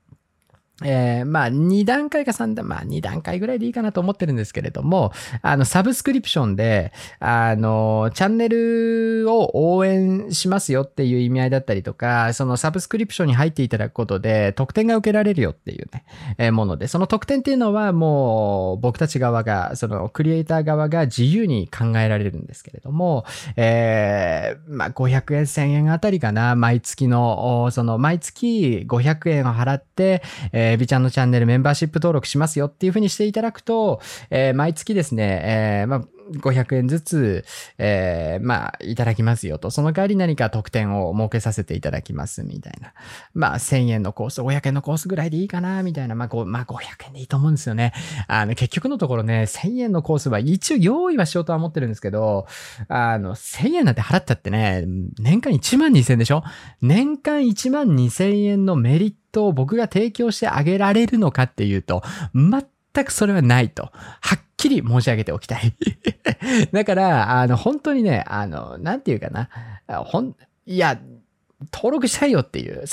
[0.84, 16.04] えーまあ、2段階か3段、まあ、2段階ぐらいでいいかなと思ってるんですけれども、あの、サブスクリプションで、あの、チャンネルを応援しますよっていう意味合いだったりとか、そのサブスクリプションに入っていただくことで、特典が受けられるよっていうね、
[16.38, 23.24] えーもので、その特典っていうのはもう、僕たち側が、そのクリエイター側が自由に考えられるんですけれども、
[23.56, 37.44] えーまあ、500円、1000円あたりかな、毎月の、その、毎月500円を払って、えー、ビちゃんのチャンネルメンバーシップ登録しますよっていうふうにしていただくと、えー毎月ですね、えーまあ、500円ずつ、
[37.78, 39.70] えーまあ、いただきますよと。
[39.70, 42.92] その代わり何か特典を設けさせていただきますみたいな。
[43.34, 46.14] まあ、1000円のコース、500円のコースぐらいでいいかなみたいな。
[46.14, 47.92] まあ、まあ、500円でいいと思うんですよね。
[48.28, 52.46] あの、結局のところね、1000円のコースは一応用意はしようとは思ってるんですけど、
[52.88, 54.84] あの、1000円なんて払ったってね、
[55.18, 56.42] 年間1万2000円でしょ？
[56.80, 62.02] 年間1万2000円のメリットを僕が提供してあげられるのかっていうと、
[62.34, 62.64] 全
[62.94, 63.90] 全くそれはないと。
[64.20, 65.74] はっきり申し上げておきたい。
[66.72, 69.48] だから、あの、本当にね、あの、なんていうかな。
[70.04, 71.00] ほん、いや、
[71.72, 72.84] 登録したいよっていう、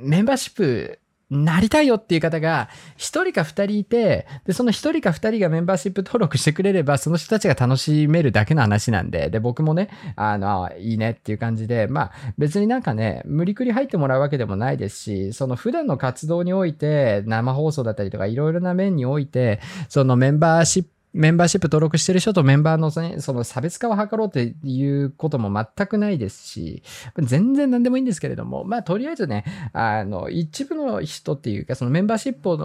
[0.00, 0.98] メンバーシップ
[1.30, 26.84] なりたいよっていう方が、一人か二人いて、で、その一人か二人がメンバーシップ登録してくれれば、その人たちが楽しめるだけの話なんで、で、僕もね、あの、いいねっていう感じで、まあ、別になんかね、無理くり入ってもらうわけでもないですし、その普段の活動において、生放送だったりとか、いろいろな面において、そのメンバーシップメンバーシップ登録してる人とメンバーのそのその差別化を図ろうっていうことも全くないですし、
[27.18, 32.56] 全然何でもいいんですけれども、まあ、とりあえずね、あの、一部の人っていうか、そのメンバーシップを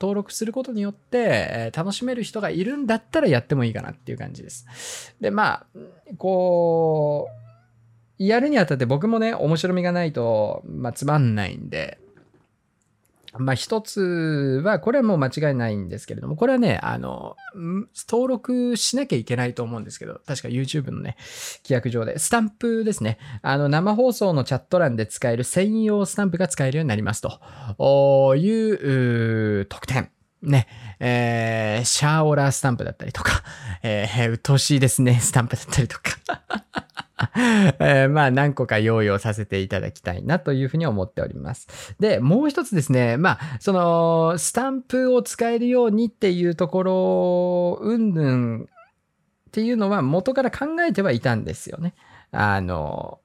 [0.00, 5.14] 登録することによって、え楽しめる人がいるんだったらやってもいいかなっていう感じです。
[5.20, 5.66] で、まあ、
[6.18, 7.28] こ
[8.18, 11.98] う、やるにあたって僕もね、面白みがないと、まあ、つまんないんで、
[13.38, 17.36] まあ一つは、これはもう間違いないんですけれども、これはね、あの、
[18.08, 21.16] 登録しなきゃいけないと思うんですけど、確か YouTube のね、
[21.64, 23.18] 規約上で、スタンプですね。
[23.40, 28.50] あの、生放送のチャット欄で使える専用スタンプが使えるようになりますとい
[29.60, 30.10] う特典。
[30.42, 30.66] ね、
[30.98, 33.44] えー、シャーオラースタンプだったりとか、
[33.82, 36.18] えー、うっとうしいですね、スタンプだったりとか。
[37.78, 41.94] えーまあ何個か用意をさせていただきたいなというふうに思っております。
[42.00, 51.94] で、もう一つですね、まあ、その、スタンプを使えるようにっていうところ、うんぬんっていうのは元から考えてはいたんですよね。
[52.30, 53.20] あの、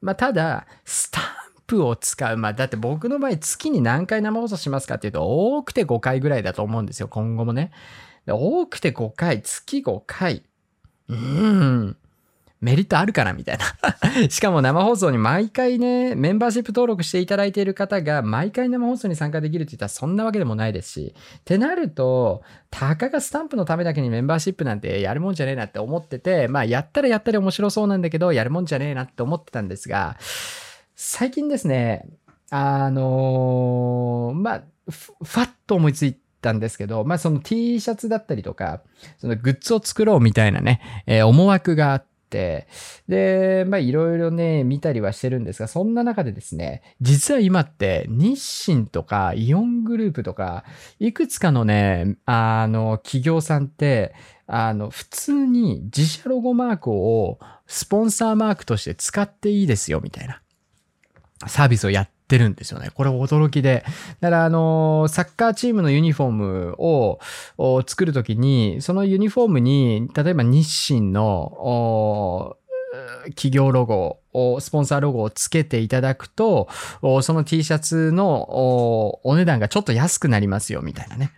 [0.00, 1.24] まあ、ただ、スタン
[1.66, 2.36] プを使う。
[2.36, 5.24] まあ、だって僕の場合月に何回生放送しますかっていうと、
[5.56, 7.72] 多くて5回ぐらいだと思うんですよ、今後もね。
[8.28, 10.44] 多くて5回、月5回。
[11.08, 11.96] うん。
[12.62, 14.30] メリットあるかなみたいな。
[14.30, 21.14] しかも生放送に毎回ね、メンバーシップ登録していただいている方が毎回生放送に参加できるって言ったらそんなわけでもないですし。
[21.40, 30.16] ってなると、たかがスタンプのためだけにメンバーシップなんてやるもんじゃねえなって思ってて、まあやったらやったら面白そうなんだけど、やるもんじゃねえなって思ってたんですが、
[30.94, 32.06] 最近ですね、
[32.50, 38.82] あのーまあ、ふふわっと思いついたんですけど、まあその T シャツだったりとか、
[39.18, 42.06] そのグッズを作ろうみたいなね、えー思惑があっ、
[43.08, 50.64] で、まあいろいろね、見たりはしてるんですが、そんな中でですね、実は今って日清とかイオングループとか、
[50.98, 54.14] いくつかのね、あの、企業さんって、
[54.46, 60.42] あの、普通に自社ロゴマークをスポンサーマークとして使っていいですよ、みたいな
[61.46, 62.88] サービスをやっててるんですよね。
[62.94, 63.84] これ驚きで。
[64.20, 67.18] だから、あの、サッカーチームのユニフォームを
[67.86, 72.56] 作るときに、そのユニフォームに、例えば日清の
[73.26, 76.68] 企業ロゴを、スポンサーロゴをつけていただくと、
[77.20, 81.32] その T シャツのお値段がちょっと安くなりますよ、みたいなね。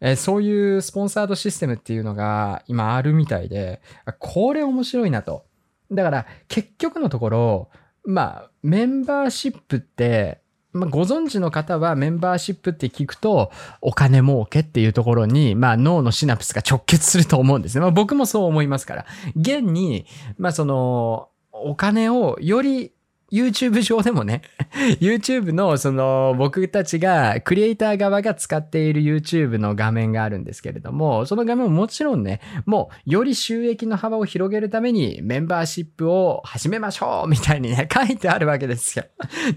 [0.00, 3.80] えそういうスポンサードシステムっていうのが今あるみたいで、
[4.20, 5.44] これ面白いなと。
[5.90, 7.68] だから結局のところ、
[8.06, 10.40] まあメンバーシップって、
[10.72, 17.80] まあ、ご存知の方はメンバーシップって聞くとお金儲けっていうところに、まあ脳のシナプスが直結すると思うんですね。
[17.80, 19.06] まあ僕もそう思いますから。
[19.34, 20.06] 現に、
[20.38, 22.92] まあその、お金をより
[23.32, 24.42] YouTube 上でもね、
[25.00, 39.06] YouTube のその僕たちがクリエイター側が使っている YouTube の画面があるんですけれども、その画面ももちろんね、もうより収益の幅を広げるためにメンバーシップを始めましょうみたいにね、書いてあるわけですよ。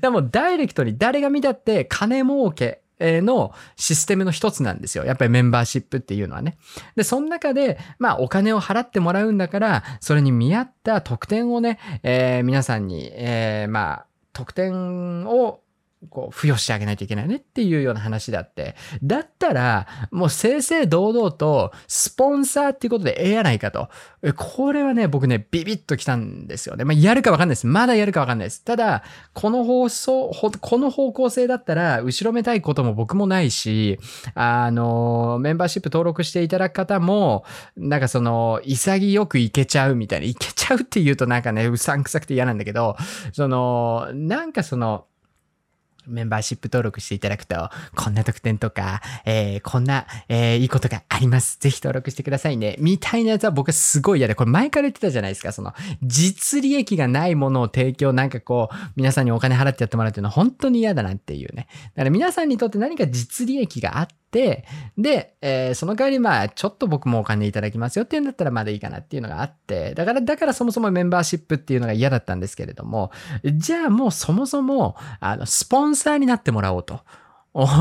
[0.01, 5.05] でもダイレクトに誰が見たって金儲けのシステムの一つなんですよ。
[5.05, 6.57] やっぱりメンバーシップっていうのはね。
[6.95, 15.61] で、その中で、まあお金を払ってもらうんだから、それに見合った特典をね、えー皆さんに、えーまあ、特典を
[16.09, 23.89] こう付与してあげないといけないねっていうような話であって、だったら、もう正々堂々と、スポンサーっていうことでええやないかと。
[24.37, 26.85] これはね、僕ね、ビビッときたんですよね。
[26.85, 27.67] まあ、やるかわかんないです。
[27.67, 28.63] まだやるかわかんないです。
[28.63, 30.31] ただ、この放送、
[30.61, 33.99] この方向性だったら、後ろめたいことも僕もないし、
[34.35, 37.43] あの、メンバーシップ登録していただく方も、
[37.75, 42.95] なんかその、潔くいけちゃうみたいな、いけちゃうって言うとなんかね、うさんくさくて嫌なんだけど、
[43.33, 45.05] その、なんかその、
[46.07, 51.57] メンバーシップ登録していただくと、こんな特典とか、えーこんな、えーいいことがあります。
[51.59, 52.75] ぜひ登録してくださいね。
[52.79, 55.51] みたいなやつは僕はすごい嫌で、これ前から言ってたじゃないですか。
[55.51, 61.67] その、実利益がないものを提供、なんかこう、皆さんにお金払ってやってもらうっていうのは本当に嫌だなっていうね。
[61.95, 64.65] だから皆さんにとって何か実利益があっ、で、
[65.41, 73.11] えーその代わりまあ、ちょっと僕もお金いただきますよっていうんだったらまだいいかなっていうのがあって、だから、だからそもそもメンバーシップっていうのが嫌だったんですけれども、
[73.43, 77.01] じゃあもうそもそも、あの、スポンサーになってもらおうと。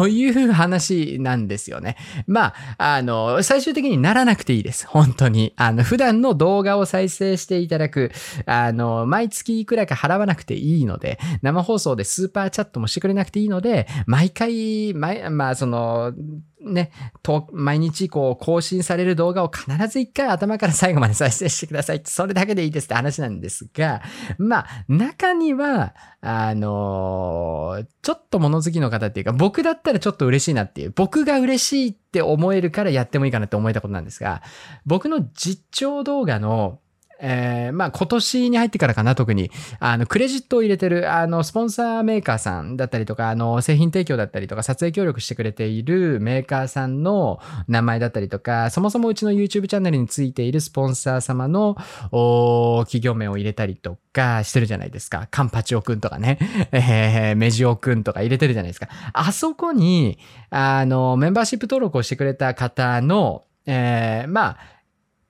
[0.09, 1.97] いう話なんですよね。
[2.27, 4.87] まあ、あの、最終的にならなくていいです。
[4.87, 5.53] 本当に。
[5.57, 8.11] あの、普段の動画を再生していただく、
[8.47, 16.13] あの、毎月いくらか払わなくていいので、生放送でスーパーチャットもしてくれなくていいので、毎回、毎、まあ、その、
[16.61, 16.91] ね、
[17.23, 21.99] と、毎日こう更新される動画を必ず一回頭から最後まで再生してください。
[21.99, 24.03] って、それだけでいいですって話なんですが、
[24.39, 34.43] まあ、中には、あのーちょっと物好きの方っていうか、僕だったらちょっと嬉しいなっていう、僕が嬉しいって思えるからやってもいいかなって思えたことなんですが、
[34.87, 36.81] 僕の実況動画の、
[37.21, 51.77] えーまあ今年に入ってからかな、特に、あの、クレジットを入れてる、あの、スポンサーメーカーさんだったりとか、あの、製品提供だったりとか、撮影協力してくれているメーカーさんの名前だったりとか、そもそもうちの YouTube チャンネルについているスポンサー様の、
[52.13, 55.29] お企業名を入れたりとかしてるじゃないですか。
[55.31, 56.39] カンパチオくんとかね、
[56.73, 58.89] えーメジオくんとか入れてるじゃないですか。
[59.13, 60.19] あそこに、
[60.51, 64.59] あの、メンバーシップ登録をしてくれた方の、えーまあ、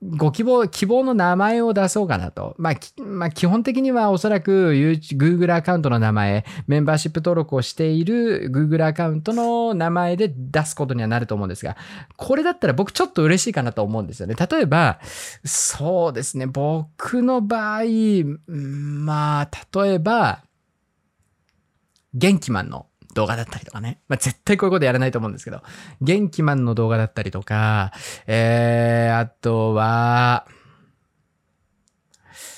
[0.01, 2.55] ご希望、希望の名前を出そうかなと。
[2.57, 11.77] まあ、まあ、基本的にはおそらく YouTube Google アカウントの名前、メンバーシップ登録をしている Google アカウントの名前で出すことにはなると思うんですが、
[12.17, 14.37] これだったら僕ちょっと嬉しいかなと思うんですよね。
[14.37, 15.01] 例えば、
[15.45, 17.83] そうですね、僕の場合、
[18.47, 19.51] まあ、
[19.83, 20.45] 例えば、
[22.15, 22.87] 元気マンの
[23.19, 24.01] 動画だったりとかね。
[24.09, 25.63] まあ、絶対こういうことやらないと思うんですけど、
[26.01, 27.93] 元気マンの動画だったりとか、
[28.29, 30.47] えー、あとは、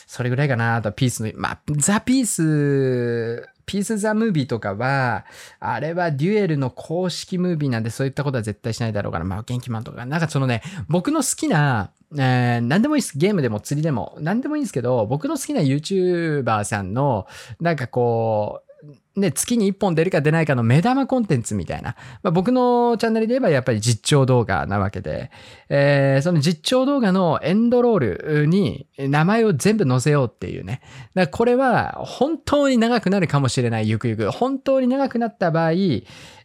[0.06, 0.76] それぐらいかな。
[0.76, 5.24] あとピースの、まあ、ザ・ピース、ピース・ザ・ムービーとかは、
[5.60, 13.16] あれはデュエルの公式ムービーなんでそういったことは絶対しないだろうから、まあ、元気マンとか、なんかそのね、僕の好きな、えー、何でもいいです。
[13.16, 14.18] ゲームでも釣りでも。
[14.20, 17.26] 何でもいいんですけど、僕の好きな YouTuber さんの、
[17.60, 18.69] なんかこう、
[19.16, 21.96] ね、月に1本出るか出ないかの目玉コンテンツみたいな。
[22.22, 25.30] まあ、僕のチャンネルで言えばやっぱり実況動画なわけで、
[25.68, 27.98] えーその実況動画のエンドロー
[28.42, 30.80] ルに名前を全部載せようっていうね。
[31.14, 34.30] だからこれは本当に長くなるかもしれない、ゆくゆく。
[34.30, 35.72] 本当に長くなった場合、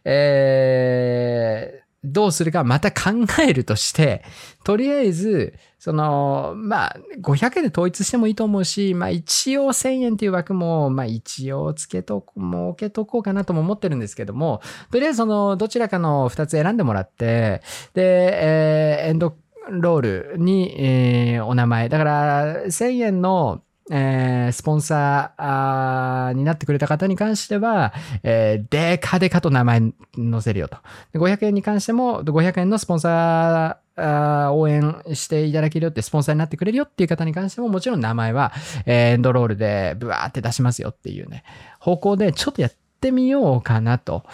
[0.04, 3.10] えーどうするかまた考
[3.42, 4.24] えるとして、
[4.64, 17.62] とりあえず、その、まあ、500円で統一してもいいと思うし、まあ一応1000円っていう枠も、まあ一応つけとこ、設けとこうかなとも思ってるんですけども、とりあえずその、どちらかの2つ選んでもらって、
[17.94, 19.36] で、えーエンド
[19.68, 21.88] ロールに、えーお名前。
[21.88, 29.80] だから、1000円の、えースポンサーになってくれた方に関しては、えーデカデカと名前
[30.16, 30.78] 載せるよと。
[31.14, 38.52] 500円に関しても、500円のスポンサー、あー応援していただけるよって、スポンサーになってくれるよっていう方に関しても、もちろん名前は、
[38.86, 41.44] えーエンドロールでブワーって出しますよっていうね、
[41.78, 44.24] 方向でちょっとやってみようかなと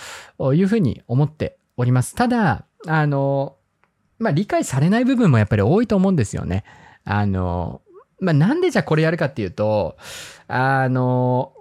[0.55, 2.15] いうふうに思っております。
[2.15, 3.57] ただ、あの、
[4.19, 6.65] まあ、理解されない部分もやっぱり多いと思うんですよね。
[7.05, 7.82] あの、
[8.23, 9.97] まあ、なんでじゃあこれやるかっていうと、
[10.47, 11.53] あの、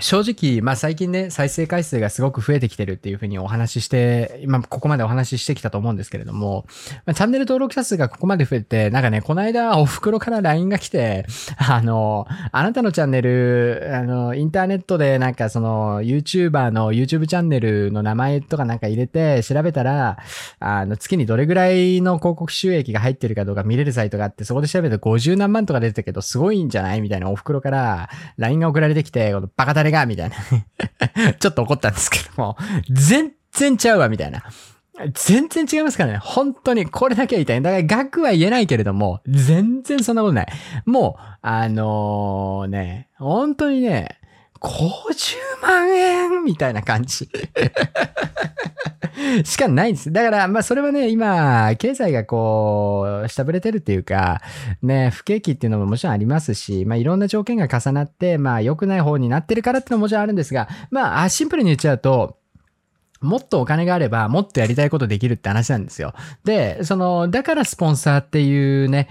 [0.00, 6.64] 正直、まあ最近ね、再生回数がすごく増えてきてるっていうふうにお話しして、今ここまでお話ししてきたと思うんですけれども、
[7.06, 11.26] まあ、チャンネル登録者数がここまで増えて、なんかね、この間お袋から LINE が来て、
[11.58, 20.18] あの、あなたのチャンネル、あの、インターネットでなんかその YouTuber の YouTube チャンネルの名前とかなんか入れて調べたら、
[20.58, 27.00] あの、月にどれぐらいの広告収益が入ってるかどうか見れるサイトがあって、そこで調べると50何万とか出てたけど、すごいんじゃない？
[27.00, 30.36] みたいなお袋から LINE が送られてきて、このバカタレがみたいな。
[31.38, 32.56] ちょっと怒ったんですけども、
[32.90, 34.42] 全然ちゃうわ、みたいな。
[35.14, 36.18] 全然違いますからね。
[36.18, 37.62] 本当に、これだけは言いたい。
[37.62, 40.46] だから、額は言えないけれども、全然そんなことない。
[40.84, 44.18] もう、あのね、本当にね、
[44.60, 47.30] 50万円みたいな感じ。
[49.44, 50.12] しかないんです。
[50.12, 54.40] だから、まあ、それはね、今、経済がこう、下振れてるっていうか、
[54.82, 62.38] ね、不景気っていうのももちろんありますし、まあ、いろんな条件が重なって、まあ、良くない方になってるからっていうのももちろんあるんですが、まあ、あシンプルに言っちゃうと、
[63.20, 66.14] もっとお金があれば、もっとやりたいことできるって話なんですよ。
[66.44, 69.08] で、その、だからスポンサーっていうね、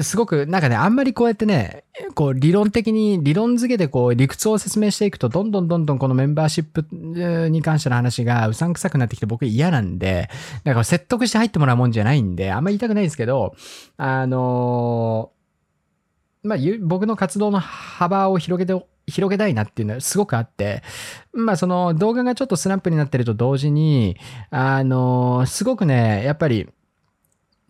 [0.00, 1.84] すごく、なんかね、あんまりこうやってね、
[2.14, 6.86] こう理論的に、理論付けでこう理屈を説明していくと、どんどんどんどんこのメンバーシップ
[7.50, 10.30] に関しての話がうさんくさくなってきて僕嫌なんで、
[10.64, 13.54] だから説得して入ってもらうもんじゃないんで、あんまり言いたくないんですけど、
[13.98, 20.82] あのーまあ、僕の活動の幅を広げて、広げたいなっていうのはすごくあって、
[21.32, 24.16] まあその動画がちょっとスランプになってると同時に、
[24.50, 26.68] あのーすごくね、やっぱり、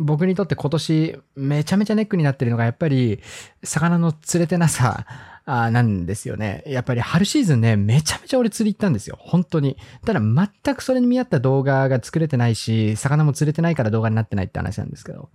[0.03, 3.20] 僕にとって今年めちゃめちゃネックになってるのがやっぱり
[3.62, 5.07] 魚の釣れてなさ
[5.44, 6.62] あなんですよね。
[6.66, 9.16] やっぱり春シーズンね、めちゃめちゃ俺釣り行ったんですよ。
[9.20, 9.76] 本当に。
[10.05, 15.30] ただ全くそれに見合った動画が作れてないし、魚も釣れてないから動画になってないって話なんですけど。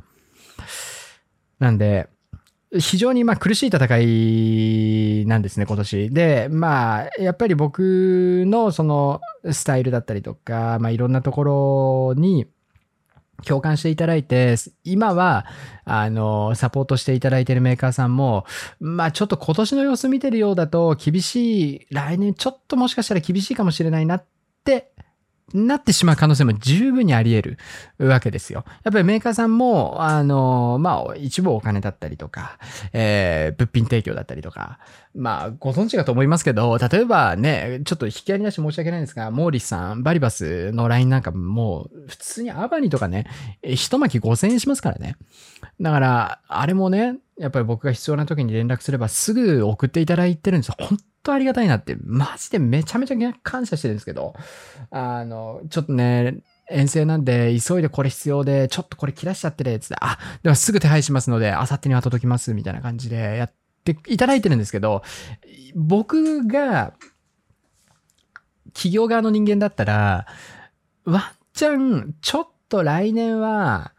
[1.60, 2.08] なんで、
[2.78, 6.10] 非常にまあ苦しい戦いなんですね、今年。
[6.10, 9.20] で、まあ、やっぱり僕のその
[9.52, 12.48] スタイルだったりとか、まあいろんなところに
[13.46, 15.46] 共感していただいて、今は、
[15.86, 18.46] あの、サポートしていただいているメーカーさんも、
[18.80, 24.26] まあちょっと今年の様子見てるようだと厳しい、来年ちょっともしかしたら厳しいかもしれないなっ
[24.64, 24.92] て
[25.54, 27.58] なってしまう可能性も十分にあり得
[28.00, 28.66] るわけですよ。
[28.84, 32.60] やっぱりメーカーさんも、あの、まあ、一部お金だったりとか、
[32.92, 34.80] えー、物品提供だったりとか、
[35.16, 43.26] まあ、ご存知かと思いますけど、例えばね、ちょっと引き合いに出し申し訳ないんですが、モーリスさん、バリバスの LINE なんかもう、普通にアバニとかね、
[43.64, 45.16] 一巻き5000円しますからね。
[45.80, 50.76] だから、あれもね、やっぱり僕が必要な時に連絡すればすぐ送っていただいてるんですよ。
[50.80, 54.34] 本当ありがたいなって、マジでめちゃめちゃ感謝してるんですけど、
[54.90, 56.38] あの、ちょっとね、
[56.70, 65.04] 遠征なんで、急いでこれ必要で、ちょっとこれ切らしちゃってね、つって、あ、ではすぐ手配しますので、あさってには届きます、みたいな感じでやっていただいてるんですけど、
[65.76, 66.94] 僕が、
[68.74, 70.28] 企業側の人間だったら、
[71.06, 71.24] ワン
[71.54, 73.94] チャン、ちょっと来年は、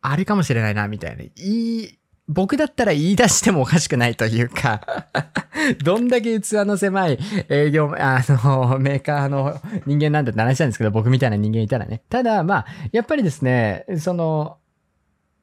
[0.00, 1.24] あれかもしれないな、みたいな。
[1.24, 5.08] いい、僕だったら言い出してもおかしくないというか
[5.84, 7.18] どんだけ器の狭い
[7.48, 12.02] 営業、あの、メーカーの人間なんだって話なんですけど、僕みたいな人間いたらね。
[12.08, 14.58] ただ、まあ、やっぱりですね、その、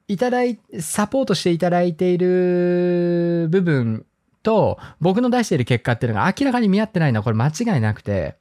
[0.08, 4.06] いただい、サポートしていただいている部分
[4.44, 8.36] と、僕の出している結果っていうのが明らかに見合ってないのはこれ間違いなくて、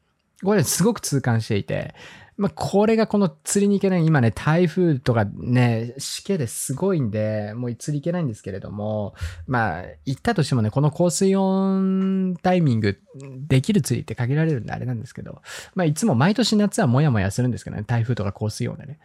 [0.45, 1.95] これすごく痛感していて、
[2.37, 9.15] まあ、これがこの釣りに行けない、今ね、台風とかね、しけですごいんで、もう釣り行けないんですけれども、
[9.47, 12.99] まあ、行ったとしてもね、この降水温タイミング、
[13.47, 15.43] できる釣りって限られるんであれなんですけど、
[15.75, 18.99] まあ、いつも毎年夏はもやもやするんですけどね、台風とか降水温でね。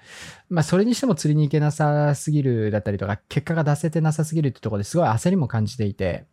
[0.49, 6.25] まあ、それにしても釣りに行けなさすぎるだったりとか、結果が出せてなさすぎるってところですごい焦りも感じていて、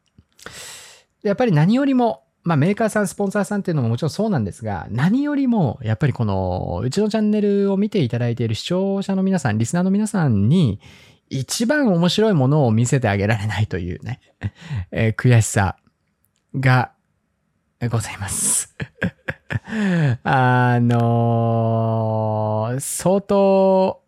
[1.22, 10.78] やっぱり何よりも、まあメーカーさん、スポンサーさんっていうのももちろんそうなんですが、何よりも、やっぱりこの、うちのチャンネルを見ていただいている視聴者の皆さん、リスナーの皆さんに、
[11.30, 14.20] 一番面白いものを見せてあげられないというね、
[14.92, 15.76] えー悔しさ
[16.54, 16.92] が
[17.90, 18.76] ございます。
[20.22, 24.03] あのー相当、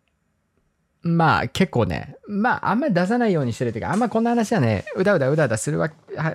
[1.07, 6.29] まあ結構ね、まああんまり出さないようにしてるというか、あんまこんな話はね、うだうだうだうだするわは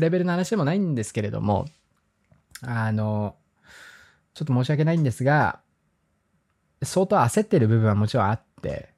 [0.00, 1.66] レベルの話でもないんですけれども、
[2.62, 3.34] あの、
[4.34, 5.60] ちょっと申し訳ないんですが、
[6.82, 8.90] 相当焦ってる部分はもちろんあって、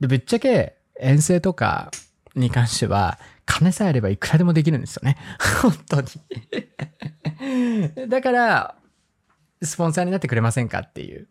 [0.00, 1.90] で、ぶっちゃけ遠征とか
[2.34, 5.16] に関しては、金さえあればいくらでもできるんですよね。
[5.62, 6.08] 本当に。
[8.08, 8.76] だから、
[9.62, 11.28] スポンサーになってくれませんかっていう。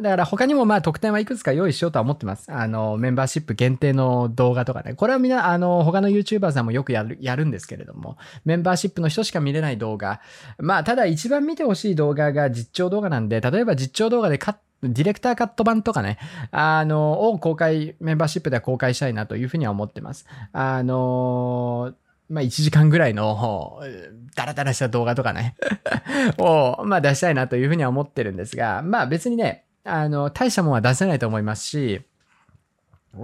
[0.00, 2.52] だから他にもまあ特典はいくつか用意しようとは思ってます。
[2.52, 4.94] あの、メンバーシップ限定の動画とかね。
[4.94, 10.20] これはみんな、あの、他の YouTuber さんもよくやる、やるんですけれども、メンバーシップの人しか見れない動画。
[10.58, 16.18] まあ、ただ一番見てほしい動画が実況動画なんで、例えば実況動画でカッディレクターカット版とかね、
[16.50, 20.26] あの、を公開、メンバーシップでは公開したいなというふうには思ってます。
[20.52, 21.94] あの
[22.28, 23.80] まあ、1時間ぐらいの、
[24.34, 25.54] ダラダラした動画とかね、
[26.38, 32.02] を、まあ、出したいなというふうには思ってるんですが、まあ、別にね、あの、大したもんは出せないと思いますし、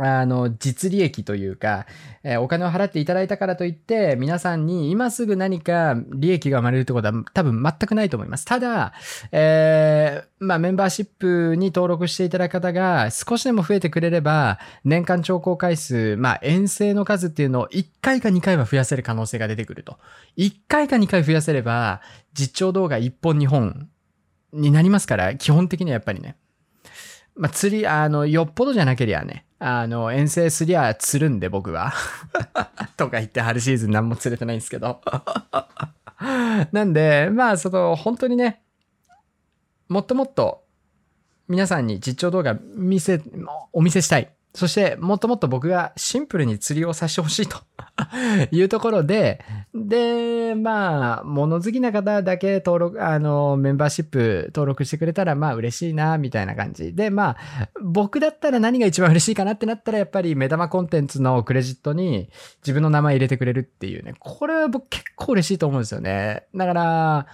[0.00, 1.86] あの、実利益というか、
[2.22, 8.46] えーお金を払っていただいたからといって、皆さんに今すぐ何か利益が生まれるってことは多分全くないと思います。
[8.46, 8.92] ただ、
[9.32, 19.98] えーまあメンバーシップに登録していただく方が少しでも増えてくれれば、年間聴講回数、まあ遠征の数っていうのを1回か2回は増やせる可能性が出てくると。
[20.38, 22.00] 1回か2回増やせれば、
[22.32, 23.88] 実況動画1本2本
[24.52, 26.36] になりますから、基本的にはやっぱりね。
[27.34, 31.92] まあ、釣り、あの、よっぽどじゃなけりゃね、あの、遠征すりゃ釣るんで、僕は。
[32.96, 35.00] とか言って、春シーズン何も釣れてないんですけど。
[36.72, 38.62] なんで、まあ、その、本当にね、
[39.88, 40.64] もっともっと、
[41.48, 43.22] 皆さんに実況動画見せ、
[43.72, 44.32] お見せしたい。
[44.54, 47.58] そして、もっともっと僕がシンプルに釣りをさせてほしいと
[48.52, 49.42] いうところで、
[49.74, 56.94] で、まあ、物好きな方だけ登録、あの、メンバーシップ登録してくれたら、まあ、嬉しいな、みたいな感じ。
[56.94, 62.28] で、まあ、僕だったら何が一番嬉しいかなってなったら、やっぱり目玉コンテンツのクレジットに
[62.62, 64.14] 自分の名前入れてくれるっていうね。
[64.18, 66.44] これは僕結構嬉しいと思うんですよね。
[66.54, 67.26] だから、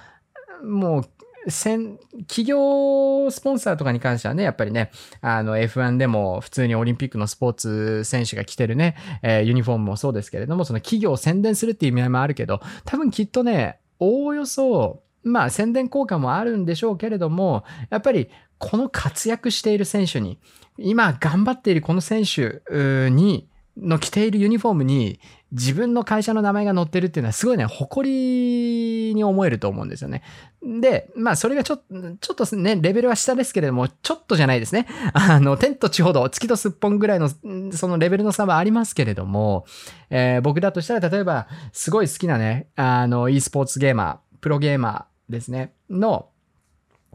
[0.62, 1.04] もう、
[1.50, 4.90] 企業スポンサーとかに関してはね、やっぱりね、
[5.20, 18.28] あの F1 でも普通にオリンピックのスポーツ選手が着てるね、えーユニフォームもそうですけれども、その企業を宣伝するっていう意味合いもあるけど、多分きっとね、おおよそ、まあ宣伝効果もあるんでしょうけれども、やっぱり
[18.58, 20.38] この活躍している選手に、
[20.76, 23.48] 今頑張っているこの選手に、
[23.80, 25.20] の着ているユニフォームに
[25.50, 30.22] 自分の会社の名前が載ってるっていうのはすごいね、誇りに思えると思うんですよね。
[30.62, 34.86] で、まあそれがちょっと、ちょっとね、レベルは下ですけれども、ちょっとじゃないですね。
[35.14, 37.30] あの、天と地ほど、月とすっぽんぐらいの、
[37.72, 39.64] そのレベルの差はありますけれども、
[40.10, 46.28] えー僕だとしたら、例えば、すごい好きなね、あの、e スポーツゲーマー、プロゲーマーですね、の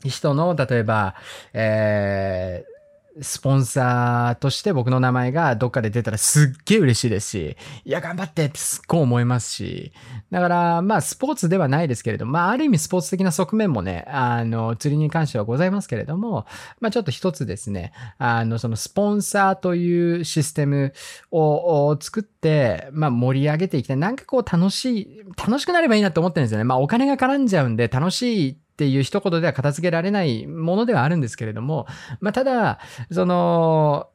[0.03, 1.15] 人の、例えば、
[1.53, 2.72] えー
[3.22, 9.91] スポンサーとして僕の名前がどっかで出たらすっげえ嬉しいですし、いや、頑張ってってすっごい思いますし、
[10.32, 16.47] だから、まあ、スポーツではないですけれども、まあ、ある意味スポーツ的な側面もね、あの、釣りに関してはございますけれども、
[16.80, 20.93] まあ、ちょっと一つですね、あの、そのスポンサーというシステム
[21.30, 23.97] をを作って、まあ、盛り上げていきたい。
[23.97, 26.64] なんかこう、楽しい、楽しくなればいいなと思ってるんですよね。
[26.64, 31.86] まあ、お金が絡んじゃうんで、楽しいっていう一言では片付けられないものではあるんですけれども、
[32.19, 32.80] まあ、ただ、
[33.11, 34.09] その、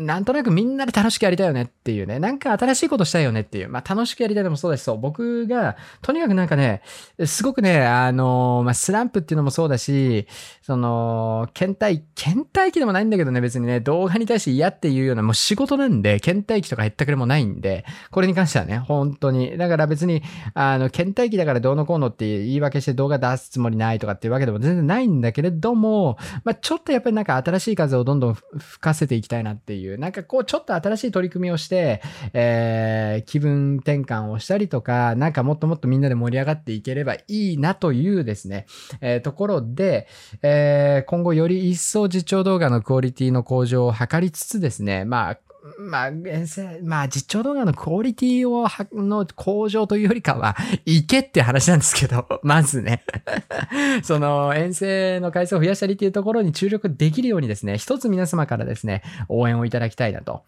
[0.00, 6.82] なんとなくみんなで楽しくやりたいよねっていうね、なんか新しいことしたいよねっていう、まあ楽しくやりたいのもそうだし、そう、僕が、とにかくなんかね、
[7.26, 10.26] すごくね、あの、まあスランプっていうのもそうだし、
[10.62, 19.58] その、倦怠、倦怠期でもないんだけどね、別にね、動画に対して嫌っていうような、もう仕事なんで、倦怠期とか減ったくれもないんで、これに関してはね、本当に。
[19.58, 20.22] だから別に、
[20.54, 38.66] あの、倦怠期だからどうのこうのって言い訳して動画出すつもりないとかっていうわけでも全然ないんだけれども、まあちょっとやっぱりなんか新しい風をどんどん吹かせていきたいなっていう、なんかこうちょっと新しい取り組みをして、えー気分転換をしたりとか、なんかもっともっとみんなで盛り上がっていければいいなというですね、
[39.00, 40.08] えーところで、
[40.42, 45.38] えー今後より一層実況動画のクオリティの向上を図りつつですね、まあ、
[45.78, 50.56] まあ、遠征まあ、実況動画のクオリティを、の向上というよりかは、
[50.86, 53.04] いけって話なんですけど、 まずね。
[54.02, 60.44] その、遠征の回数を増やしたりっていうところに注力できるようにですね、一つ皆様からですね、応援をいただきたいなと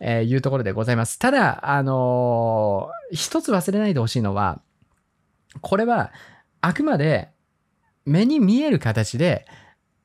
[0.00, 1.18] えいうところでございます。
[1.18, 4.60] ただ、あのー一つ忘れないでほしいのは、
[5.60, 6.12] これは、
[6.60, 7.28] あくまで、
[8.04, 9.46] 目に見える形で、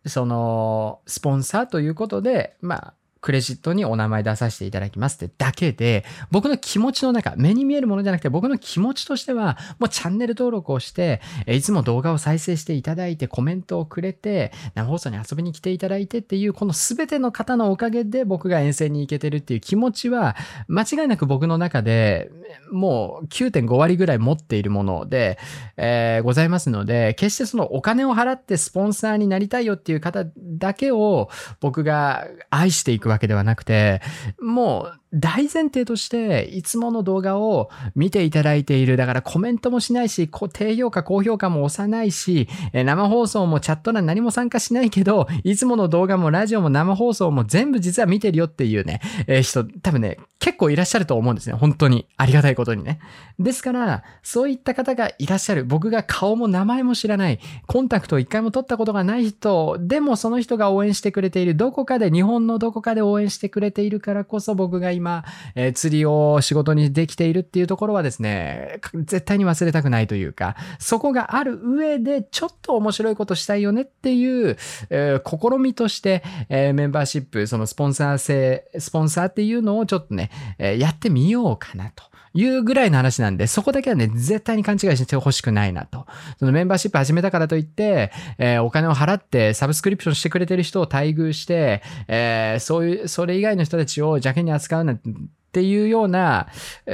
[0.05, 20.35] その、スポンサーということで、まあ、クレジットにお名前出させていただきますってだけで、僕の気持ちの中、目に見えるものじゃなくて、僕の気持ちとしては、もうチャンネル登録をして、いつも動画を再生していただいて、コメントをくれて、生放送に遊びに来ていただいてっていう、この全ての方のおかげで僕が遠征に行けてるっていう気持ちは、
[20.67, 22.31] 間違いなく僕の中で
[22.71, 25.37] もう9.5割ぐらい持っているもので、
[25.77, 34.01] えーございますので、決してそのお金を払ってスポンサーになりたいよっていう方だけを僕が愛していくわけではなくて、
[34.41, 38.95] もう大前提としていつもの動画を見ていただいている。
[38.95, 51.55] だからコメントもしないし、低評価、高評価も押さないし、生放送もチャット欄何も参加しないけど、いつもの動画もラジオも生放送も全部実は見てるよっていうね、えー人、多分ね、結構いらっしゃると思うんですね。
[51.55, 52.07] 本当に。
[52.17, 52.99] ありがたいことにね。
[53.37, 55.65] ですから、そういった方がいらっしゃる。
[55.65, 57.39] 僕が顔も名前も知らない。
[57.67, 59.77] コンタクトを一回も取ったことがない人。
[59.79, 61.55] でもその人が応援してくれている。
[61.55, 65.25] どこかで、日本のどこかで応援してくれているからこそ僕が今、今
[65.55, 74.57] えー釣りを仕事にできているっていうところはですね、絶対に忘れたくないというか、そこがある上で、ちょっと面白いことしたいよねっていう、
[74.89, 80.29] えー試みとして、えーメンバーシップ、そのスポンサー制、スポンサーっていうのをちょっとね、
[80.59, 82.10] えやってみようかなと。
[82.33, 86.05] いうぐらいの話なんで、そこだけはね、絶対に勘違いしてほしくないなと。
[86.39, 96.47] そのメンバーシップ始めたからといって、えーお金を払ってサブスクリプションしてくれてる人を待遇して、えーそういう、それ以外の人たちを邪険に扱うなんて、っていうような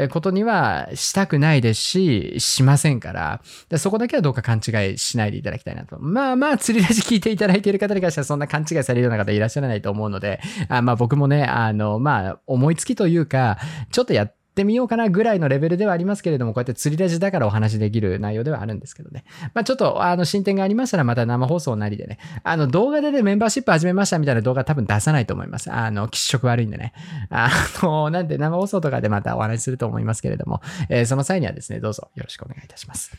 [0.09, 5.99] ことにはしたくないですし、しませんから、でそこだけはどうか勘違いしないでいただきたいなと。
[5.99, 13.59] まあまあ、釣りラジ聞いていただいている方に関してはそんな勘違いされるような方いらっしゃらないと思うので、あまあ僕もね、あの、まあ、思いつきというか、
[13.91, 19.23] ちょっとやってみようかなぐらいのレベルではありますけれども、こうやって釣りラジだからお話できる内容ではあるんですけどね。
[19.53, 25.71] まあちょっと、あの、進展がありましたらまた生放送なりでね、あの、動画でね、メンバーシップ始めましたみたいな動画多分出さないと思います。
[25.71, 26.93] あの、気色悪いんでね。
[27.29, 27.49] あ
[27.81, 33.11] の、なんで生放送とかでまたお話しすると思いますけれども、えーその際にはですね、どうぞよろしくお願いいたします。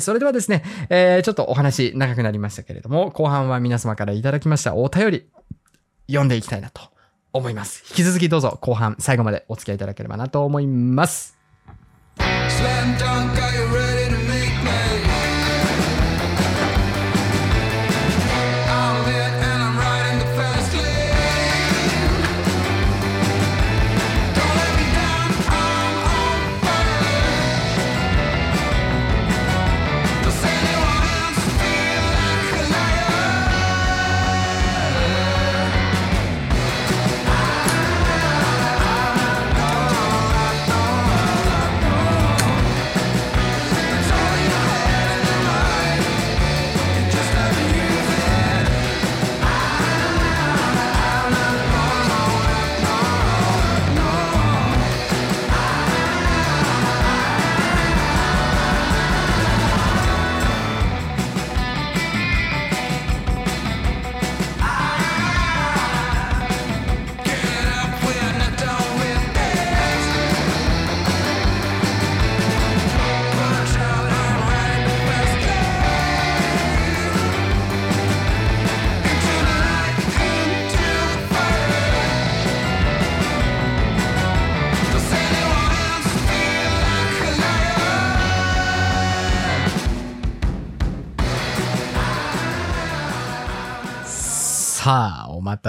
[0.00, 5.26] それではですね、えーちょっとお話長くなりましたけれども、後半は皆様からいただきましたお便り、
[6.08, 6.95] 読んでいきたいなと
[7.36, 7.84] 思います。
[7.90, 11.36] 引き続きどうぞ後半最後までお付き合いいただければなと思います。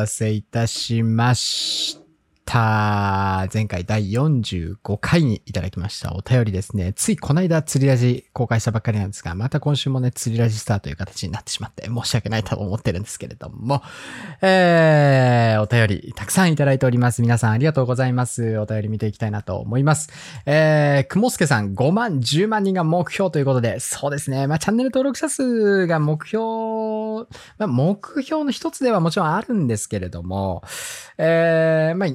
[0.05, 1.86] せいたしました。
[3.53, 6.93] 前回第45回にいただきましたお便りですね。
[6.93, 13.81] ついこの間釣りラジ公開したばっかりなんですが、また今週もね、釣りラジスターという形になってしまって申し訳ないと思ってるんですけれども、
[14.41, 17.21] えー、お便りたくさんいただいております。
[17.21, 18.57] 皆さんありがとうございます。
[18.59, 20.09] お便り見ていきたいなと思います。
[20.45, 24.47] えー、くもすけさん5万、10万人が目標ということで、そうですね。
[24.47, 27.27] まあ、チャンネル登録者数が目標、
[27.57, 30.63] まあ、目標の一つではもちろんあるんですけれども、
[31.17, 32.09] えー、まあ、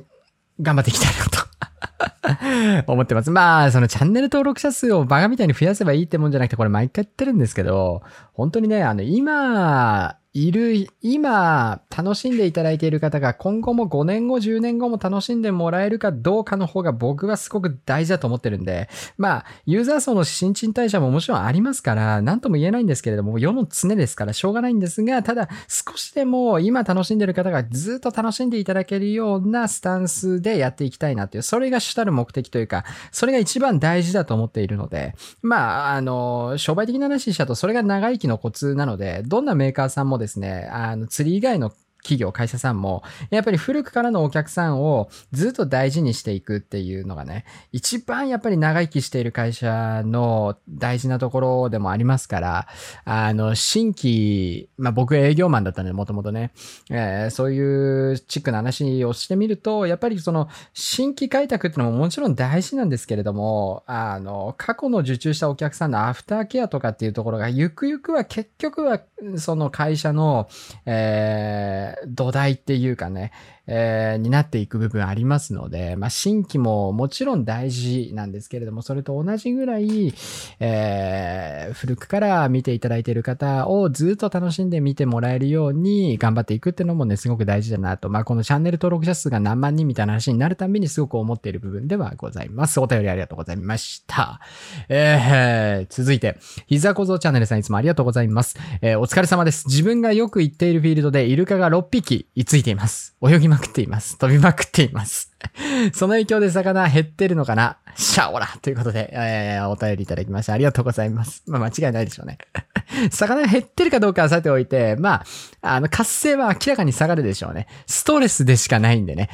[0.62, 3.30] 頑張っていきたいなと 思ってます。
[3.30, 8.02] まあ、そのチャンネル登録者数をバカみたいに増やせばいいってもんじゃなくて、これ毎回言ってるんですけど、
[8.32, 52.68] 本当にね、あの、今、いる、今、楽しんでいただいている方が今後も5年後、10年後も楽しんでもらえるかどうかの方が僕はすごく大事だと思ってるんで、まあ、ユーザー層の新陳代謝ももちろんありますから、なんとも言えないんですけれども、世の常ですからしょうがないんですが、ただ、少しでも今楽しんでいる方がずっと楽しんでいただけるようなスタンスでやっていきたいなっていう、それが主たる目的というか、それが一番大事だと思っているので、まあ、あの、商売的な話しちゃうと、それが長生きのコツなので、どんなメーカーさんもですね、あの、釣り以外の企業、会社さんも、やっぱり古くからのお客さんをずっと大事にしていくっていうのがね、一番やっぱり長生きしている会社の大事なところでもありますから、
[53.04, 56.52] あの、新規、まあ僕営業マンだったので、もともとね、
[56.90, 69.00] えーそういうチックな話をしてみると、やっぱりその新規開拓ってのももちろん大事なんですけれども、あの、過去の受注したお客さんのアフターケアとかっていうところが、ゆくゆくは結局は、
[69.36, 70.48] その会社の、
[70.84, 73.32] えー土台っていうかね、
[73.74, 80.12] えーになっていく部分ありますので、まあ、新規ももちろん大事なんですけれども、それと同じぐらい、
[80.60, 88.10] えー古くから見ていただいている方をずっと楽しんで見てもらえるように頑張っていくっていうのもね、すごく大事だなと。
[88.10, 92.78] まあ、このチャンネル登録者数が何万人みたいな話になるたびにすごく思っている部分ではございます。
[92.80, 94.40] お便りありがとうございました。
[94.88, 98.56] えー、続いて、膝小僧チャンネルさんいつもありがとうございます。
[98.80, 99.66] えーお疲れ様です。
[99.66, 103.16] 自分がよく行っているフィールドでイルカが6匹居ついています。
[103.26, 104.18] 泳ぎまくっています。
[104.18, 105.32] 飛びまくっています。
[105.94, 107.78] その影響で魚減ってるのかな？
[107.94, 111.42] シャオラということで、えーお便りいただきましてありがとうございます。
[111.46, 112.38] まあ間違いないでしょうね。
[113.10, 115.24] 魚が減ってるかどうかはさておいて、ま
[115.62, 117.66] あ、あの、活性は明らかに下がるでしょうね。
[117.86, 119.30] ストレスでしかないんでね。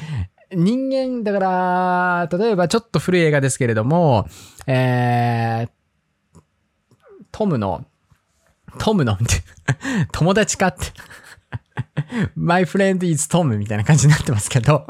[0.53, 4.27] 人間、だから、例えばちょっと古い映画ですけれども、
[4.67, 6.41] えー、
[7.31, 7.85] トムの、
[8.79, 9.19] トムの、
[10.13, 10.87] 友達かって。
[12.37, 14.85] My friend is Tom みたいな感じになってますけど。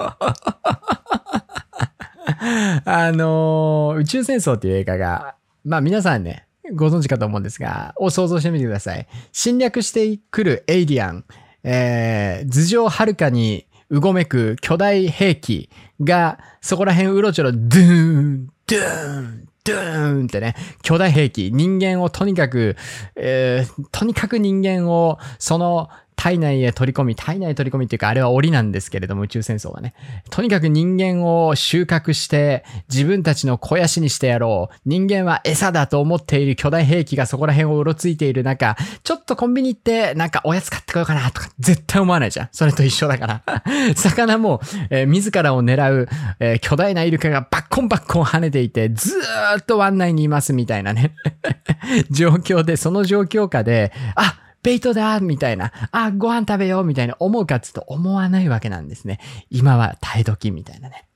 [2.84, 5.34] あのー宇宙戦争っていう映画が、
[5.64, 9.07] まあ皆さんね、ご存知かと思うんですが、を想像してみてください。
[9.32, 11.24] 侵略してくるエイリアン、
[11.64, 15.70] えー、頭上はるかにうごめく巨大兵器
[16.01, 22.76] が、そこら辺うろちょろ、ドゥーン、ドゥーン、ドゥーンってね、巨大兵器、人間をとにかく、
[23.16, 29.94] えーとにかく人間を、その、体内へ取り込み、体内へ取り込みっていうか、あれは檻なんですけれども、宇宙戦争はね。
[30.30, 34.76] とにかく人間を収穫して、自分たちの肥やしにしてやろう。
[34.84, 42.48] 人間は餌だと思っている巨大兵器がそこら辺をうろついている中、ちょっとコンビニ行って、なんかおやつ買ってこようかなとか、絶対思わないじゃん。
[42.50, 43.42] それと一緒だから。
[43.94, 44.60] 魚も、
[44.90, 46.08] えー自らを狙う、
[46.40, 51.14] えー巨大なイルカがバッコンバッコン跳ねていて、ずーっと湾内にいますみたいなね。
[52.10, 59.18] 状況で、その状況下で、あベイトだみたいな、あ、ご飯食べようみたいな思うかっつと思わないわけなんですね。
[59.48, 61.06] 今は耐え時みたいなね。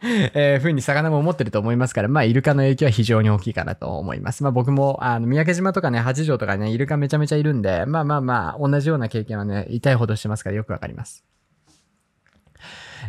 [0.32, 4.42] えー、ふうに魚も思ってると思いますから、まあ、イルカの影響は非常に大きいかなと思います。
[4.42, 11.24] まあ、僕も、あの、三宅島とかね、八丈とかね、イルカめちゃめちゃいるんで、まあまあまあ、同じような経験はね、痛いほどしてますからよくわかります。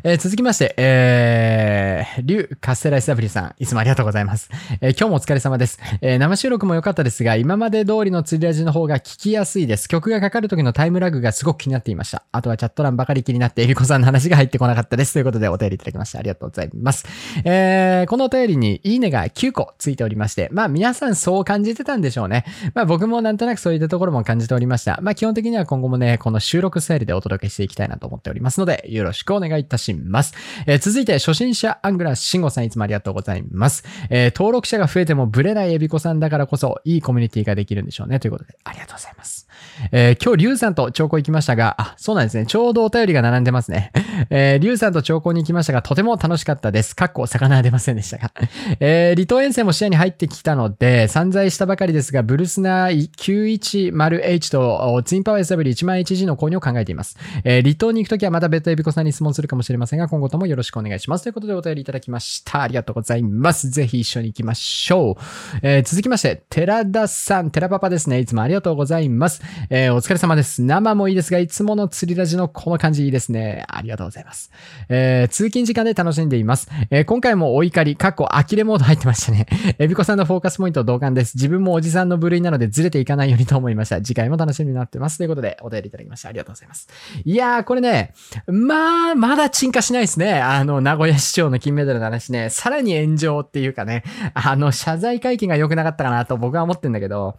[0.06, 4.50] えー続きまして、えー、リュウ・カステライスダブリさん、いつもありがとうございます。
[4.82, 5.80] えー今日もお疲れ様です。
[6.02, 9.88] えー生収録も良かったですが、今まで通りの釣りラジの方が聞きやすいです。
[9.88, 12.24] 曲がかかる時のタイムラグがすごく気になっていました。
[12.34, 15.14] あとはチャット欄ばかり気になって、エリコさんの話が入ってこなかったです。
[15.14, 16.20] ということでお便りいただきました。
[16.20, 17.06] ありがとうございます。
[17.46, 22.44] えーこのお便りにいいねが9個ついておりまして、まあ皆さんそう感じてたんでしょうね。
[22.74, 25.00] まあ僕もなんとなくそういったところも感じておりました。
[25.02, 30.34] まあ基本的には今後もね、この収録スタイルでお届けしていきたいなと思っておりますので、よろしくお願いいたしますします。
[30.66, 33.84] えー続いて、初心者アングラー慎吾さんいつもありがとうございます。
[34.10, 38.20] えー登録者が増えてもブレないエビコさんだからこそ、いいコミュニティができるんでしょうね。
[38.20, 39.48] ということで、ありがとうございます。
[39.92, 42.46] えー今日、リュウさんと長考行きましたが、あ、そうなんですね。
[42.46, 43.92] ちょうどお便りが並んでますね。
[44.30, 46.96] えー、リュウさんと長考に行きましたが、とても楽しかったです。
[46.96, 48.32] かっこ、魚は出ませんでしたが。
[48.80, 57.18] えー離島遠征も視野に入ってきたので、散財したばかりですが、ブルスナー 910H とツインパワー SW101G の購入を考えています。
[57.44, 61.24] えー離島に行くときはまた別途エビコさんに質問するかもしれませんませんが、今後ともよろしくお願いします。
[61.24, 62.62] ということでお便りいただきました。
[62.62, 63.70] ありがとうございます。
[63.70, 65.24] ぜひ一緒に行きましょう。
[65.62, 68.20] えー続きまして、寺田さん、寺パパですね。
[68.20, 69.42] いつもありがとうございます。
[69.70, 70.62] えーお疲れ様です。
[70.62, 73.66] 生もいいですが、いつもの釣りラジのこの感じいいですね。
[73.68, 74.52] ありがとうございます。
[74.90, 76.70] えー通勤時間で楽しんでいます。
[76.90, 79.46] えー今回もお怒り、かっこ呆れモード入ってましたね。
[79.80, 81.36] エビコさんのフォーカスポイント同感です。
[81.36, 84.02] 自分もおじさんの部類なのでずれていかないようにと思いました。
[84.02, 85.18] 次回も楽しみになってます。
[85.18, 86.30] ということで、お便りいただきました。
[86.30, 86.88] ありがとうございます。
[87.24, 88.14] いやー、これね、
[88.48, 90.42] まあ、まだ違進化しないですね。
[90.42, 94.04] あの、名古屋市長の金メダルの話ね、さらに炎上っていうかね、
[94.34, 97.38] あの、謝罪会見が良くなかったかなと僕は思ってんだけど、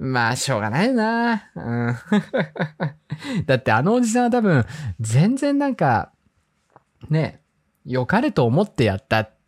[0.00, 1.48] まあ、しょうがないよな。
[1.54, 1.96] うん。
[3.46, 4.66] だってあのおじさんは多分、
[4.98, 6.10] 全然なんか、
[7.08, 7.40] ね、
[7.86, 9.39] 良かれと思ってやったって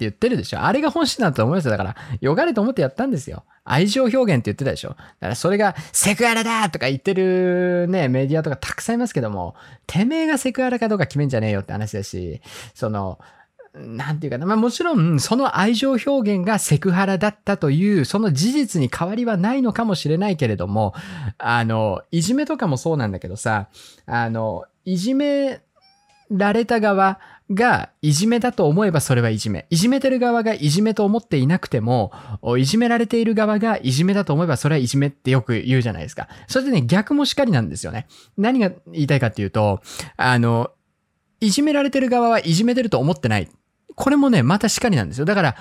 [0.00, 0.62] 言ってるでしょ。
[0.62, 1.70] あれが本心だと思いますよ。
[1.72, 3.44] だから、良かれと思ってやったんですよ。
[3.64, 4.90] 愛情表現って言ってたでしょ。
[4.90, 9.54] だからそれがセクハラだとか言ってるね、メディアとかたくさんいますけども、
[9.86, 12.40] てめえがセクハラかどうか決めんじゃねえよって話だし、
[12.74, 13.18] その、
[13.74, 14.46] なんていうかな。
[14.46, 20.94] まあもちろん、その愛情表現がセクハラだったという、その事実に変わりはないのかもしれないけれども、
[21.36, 23.68] あの、いじめとかもそうなんだけどさ、
[24.06, 25.60] あの、いじめ
[26.30, 27.20] られた側
[27.50, 29.66] がいじめだと思えばそれはいじめ。
[29.70, 32.12] いじめてる側がいじめと思っていなくても、
[32.58, 36.28] いじめられている側がいじめだと思えばそれはいじめってよく言うじゃないですか。
[36.46, 38.06] それでね、逆もしかりなんですよね。
[38.36, 39.80] 何が言いたいかっていうと、
[40.16, 40.70] あの、
[41.40, 43.48] いじめられてる側はいじめてると思ってない。
[43.94, 45.24] これもね、またしかりなんですよ。
[45.24, 45.56] だから、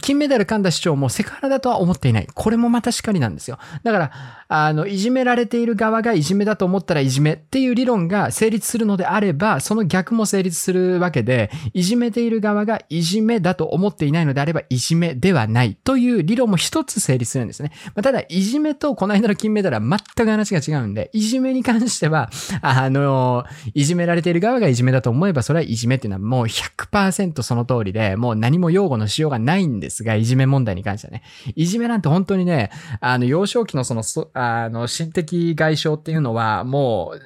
[0.00, 2.28] 金メダル神田市長もセクハラだとは思っていない。
[2.32, 3.58] これもまたしかりなんですよ。
[3.82, 4.10] だから、
[4.48, 17.72] あの、いじめられている側がいじめだと思ったらいじめっていう理論が成立するのであれば、その逆も成立するわけで、いじめている側がいじめだと思っていないのであれば、いじめではないという理論も一つ成立するんですね。
[17.94, 22.30] まあただ、いじめとこの間の金メダルは全く話が違うんで、いじめに関しては、
[22.62, 31.22] あの、いじめられている側がいじめだと思えば、それはいじめっていうのはもう100%その通りで、もう何も用語のしようがないんでですが、いじめ問題に関してはね。
[31.54, 32.70] いじめなんて本当にね、
[33.00, 37.20] あの、幼少期のその、そあの、心的外傷っていうのは、もう、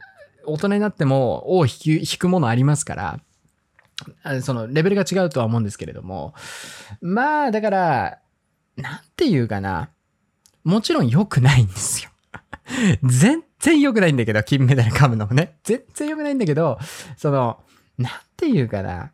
[0.47, 3.21] 大人になっても、尾を引き引くものありますか
[4.25, 6.35] ら、その、レベルが違うとは思うんですけれども、
[7.01, 8.19] まあ、だから、
[8.77, 9.91] なんていうかな、
[10.65, 12.11] もちろん良くないんですよ。
[13.03, 15.59] 全然良くないんだけど、金メダル噛むのもね。
[15.63, 16.79] 全然良くないんだけど、
[17.17, 17.61] その、
[17.99, 19.13] なんていうかな、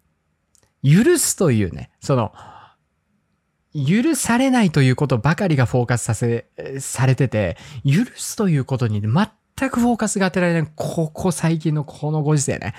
[0.82, 2.32] 許すというね、その、
[3.74, 6.46] 許されないということばかりがフォーカスさせ、
[6.78, 12.74] されてて、許すということに全くフォーカスが当てられない、ここ最近のこのご時世ね。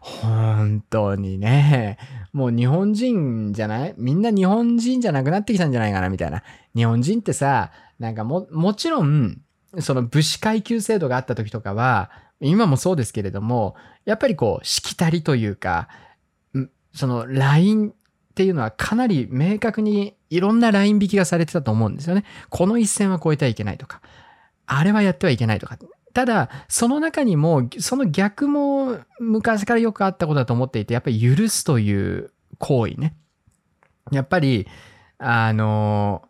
[0.00, 1.98] 本当にね。
[2.32, 3.94] もう日本人じゃない？
[3.96, 6.42] みんな日本人じゃなくなってきたんじゃないかなみたいな。
[6.74, 9.38] 日本人ってさ、なんかも、もちろん、
[9.80, 13.74] その武士階級制度があった時とかは、今もそうですけれども、
[14.04, 15.88] やっぱりこう、しきたりというか、
[16.94, 17.92] そのラインっ
[18.34, 22.24] ていうのはかなり明確にいろんなライン引きがされてたと思うんですよね。
[22.50, 24.00] この一線は越えてはいけないとか、
[24.66, 25.78] あれはやってはいけないとか。
[26.12, 33.14] ただ、その中にも、その逆も昔からよくあったことだと思っていて、やっぱり許すという行為ね。
[34.10, 34.66] やっぱり、
[35.18, 36.22] あの、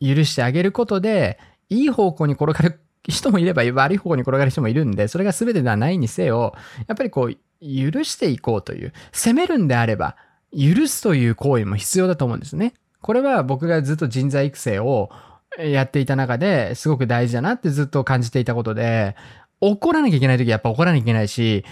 [0.00, 1.38] 許してあげることで、
[1.68, 6.54] いい方向に転がる人もいれば悪い方向に転がる人もいるんで、それが全てではないにせよ、
[6.86, 10.16] やっぱりこう、許していこうという、責めるんであれば、
[10.52, 12.74] 許すという行為も必要だと思うんですね。
[13.00, 15.10] これは僕がずっと人材育成を
[15.58, 19.16] やっていた中ですごく大事だなってずっと感じていたことで、
[19.60, 21.64] 怒らなきゃいけない時はやっぱ怒らなきゃいけないし、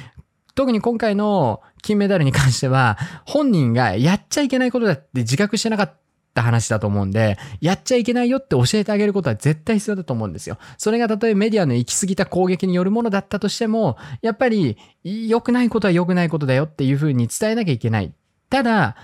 [0.54, 5.94] 特に今回の金メダルに関しては、本人がやっちゃいけないことだって自覚してなかっ
[6.34, 10.58] た話だと思うんで、やっちゃいけないよって教えてあげることは絶対必要だと思うんですよ。
[10.78, 18.14] それがたとえメディアの行き過ぎた攻撃によるものだったとしても、やっぱり良くないことは良くないことだよっていうふうに伝えなきゃいけない。
[18.50, 18.96] ただ、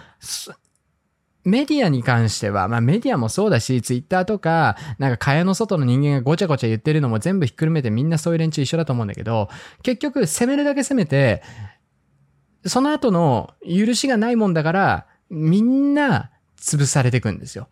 [1.44, 9.48] メディアに関しては、まあメディアもそうだし、ツイッターとか、なんか蚊帳の外の人間がごちゃごちゃ言ってるのも全部ひっくるめてみんなそういう連中一緒だと思うんだけど、
[9.82, 11.42] 結局攻めるだけ攻めて、
[12.64, 16.30] その後の許しがないもんだから、みんな
[16.60, 17.68] 潰されてくんですよ。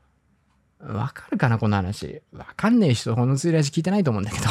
[0.81, 2.23] わかるかなこの話。
[2.33, 4.47] わかんねえ人、このツイラジ聞いてないと思うんだけど。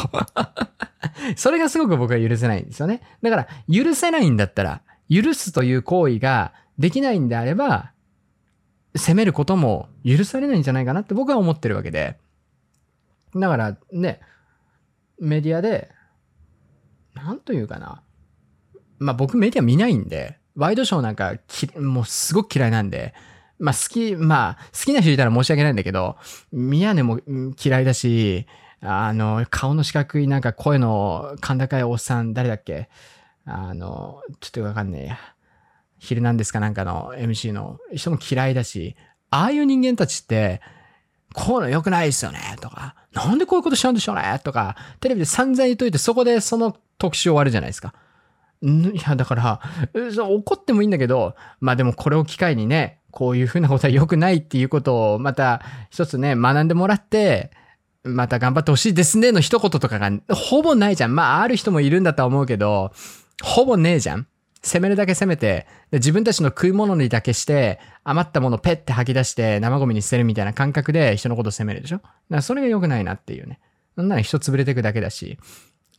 [1.35, 3.01] それがすごく僕は許せないんですよね。
[3.21, 7.91] だから、許せないんだったら、許すという行為ができないんであれば、
[8.95, 12.17] 責めることも許されないんじゃないかなって僕は思ってるわけで。
[13.35, 14.21] だからね、
[15.19, 15.91] メディアで、
[17.13, 18.01] なんというかな。
[18.97, 23.13] まあ僕メディア見ないんで、ワイドショーなんかきもうすごく嫌いなんで、
[23.59, 26.17] まあ好き、まあ好きな人いたら申し訳ないんだけど、
[26.51, 27.19] 宮根も
[27.63, 28.47] 嫌いだし、
[28.81, 32.89] あの、顔の四角いなんか声の甲高いおっさん、誰だっけ？
[33.45, 35.19] あの、ちょっとわかんねえや。
[35.99, 38.95] ヒルナンデスかなんかの MC の人も嫌いだし、
[39.29, 40.61] ああいう人間たちって、
[41.33, 47.93] こういうの良くないですよねとか、なんでこういうことしちゃうんでしょうねとか、テレビで散々言っといて、そこでその特集終わるじゃないですか。
[48.61, 49.61] いや、だから、
[50.17, 57.51] 怒ってもいいんだけど、まあでもこれを機会にね、こういうふうなことは良くないっていうことを、また一つね、学んでもらって、
[58.03, 61.15] また頑張ってほしいですねの一言とかがほぼないじゃん。
[61.15, 62.91] まあある人もいるんだとは思うけど、
[63.43, 64.27] ほぼねえじゃん。
[64.61, 71.97] 攻めるだけ攻めて、で自分たちの食い物にだけして、余ったものをペッて吐き出して生ゴミに捨てるみたいな感覚で人のことを責めるでしょ？
[71.97, 73.59] だからそれが良くないなっていうね。
[73.95, 75.37] そんなの人潰れていくだけだし。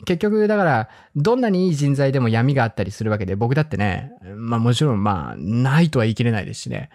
[0.06, 6.88] 結局、だから、どんなにいい人材でも闇があったりするわけで、僕だってね、まあもちろんまあ、ないとは言い切れないですしね。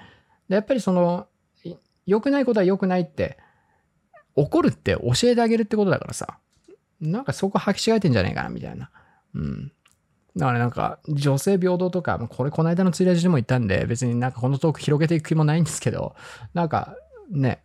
[0.49, 1.27] でやっぱりその、
[2.07, 3.37] 良くないことは良くないって、
[4.35, 6.39] 怒るって教えてあげるってことだからさ。
[6.99, 8.89] なんかそこ履き違えてんじゃねえかな、みたいな。
[9.35, 9.71] うん。
[10.35, 16.15] だからなんか、女性平等とか、これこの間のツイラジでも言ったんで、別になんかこのトーク広げていく気もないんですけど、
[16.53, 16.95] なんか
[17.31, 17.61] ね、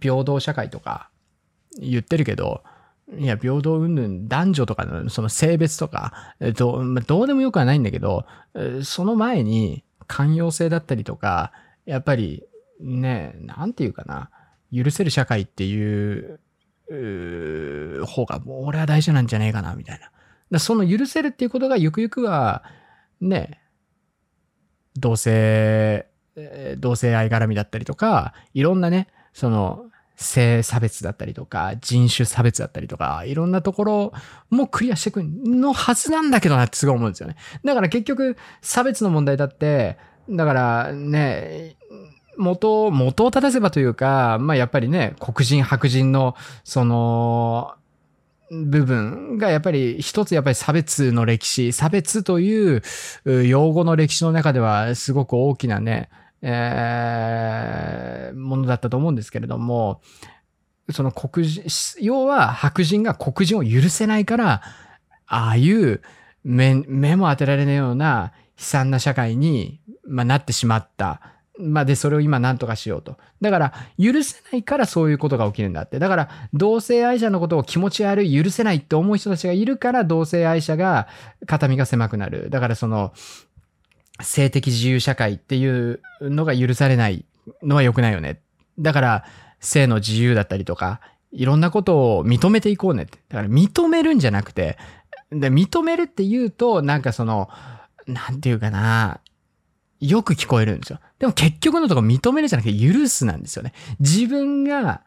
[0.00, 1.08] 平等社会とか
[1.78, 2.62] 言ってるけど、
[3.16, 8.26] いや、平等云々、男女とかのその性別とか、えっと、まあどうでもよくはないんだけど、
[8.84, 11.52] その前に寛容性だったりとか、
[11.86, 12.44] やっぱり
[12.80, 14.30] ね、なんていうかな、
[14.72, 16.38] 許せる社会っていう、
[16.90, 20.10] う方が俺は大事なんじゃねえかな、みたいな。
[20.50, 22.64] だその許せるっていうことがゆくゆくは、
[23.20, 23.60] ね、
[24.96, 26.06] 同性、
[26.78, 29.86] 同性愛絡みだったりとか、いろんなね、その、
[30.16, 34.12] 性差別だったりとか、人種差別だったりとか、いろんなところ
[34.50, 37.36] もクリアしていくのはずなんだけどなってすごい思うんですよね。
[37.64, 39.96] だから結局、差別の問題だって、
[40.28, 41.76] だからね、
[42.36, 47.74] 元、元を正せばというか、まあやっぱりね、黒人、白人の、その、
[48.50, 52.82] 部分がやっぱり一つやっぱり差別の歴史、差別という
[53.46, 56.08] 用語の歴史の中ではすごく大きなね、
[56.42, 60.00] えーものだったと思うんですけれども、
[60.90, 61.64] その黒人、
[62.00, 64.62] 要は白人が黒人を許せないから、
[65.26, 66.00] ああいう
[66.42, 71.20] 目目も当てられないような悲惨な社会に、まあ、なってしまった。
[71.60, 73.16] ま、で、それを今何とかしようと。
[73.40, 75.98] だから、許せないからそういうことが起きるんだって。
[75.98, 81.08] だから、同性愛者のことを気持ち悪い、許せないって思う人たちがいるから、同性愛者が
[81.46, 82.50] 肩身が狭くなる。
[82.50, 83.12] だから、その、
[84.20, 87.24] 性的自由社会っていうのが許されない
[87.62, 88.40] のは良くないよね。
[88.78, 89.24] だから、
[89.60, 91.00] 性の自由だったりとか、
[91.32, 93.18] いろんなことを認めていこうねって。
[93.28, 94.78] だから、認めるんじゃなくて、
[95.30, 97.48] で認めるって言うと、なんかその、
[98.06, 99.20] なんていうかな、
[100.00, 101.00] よく聞こえるんですよ。
[101.18, 103.72] でも結局のところ認めるじゃなくて許すなんですよね。
[104.00, 105.02] 自分が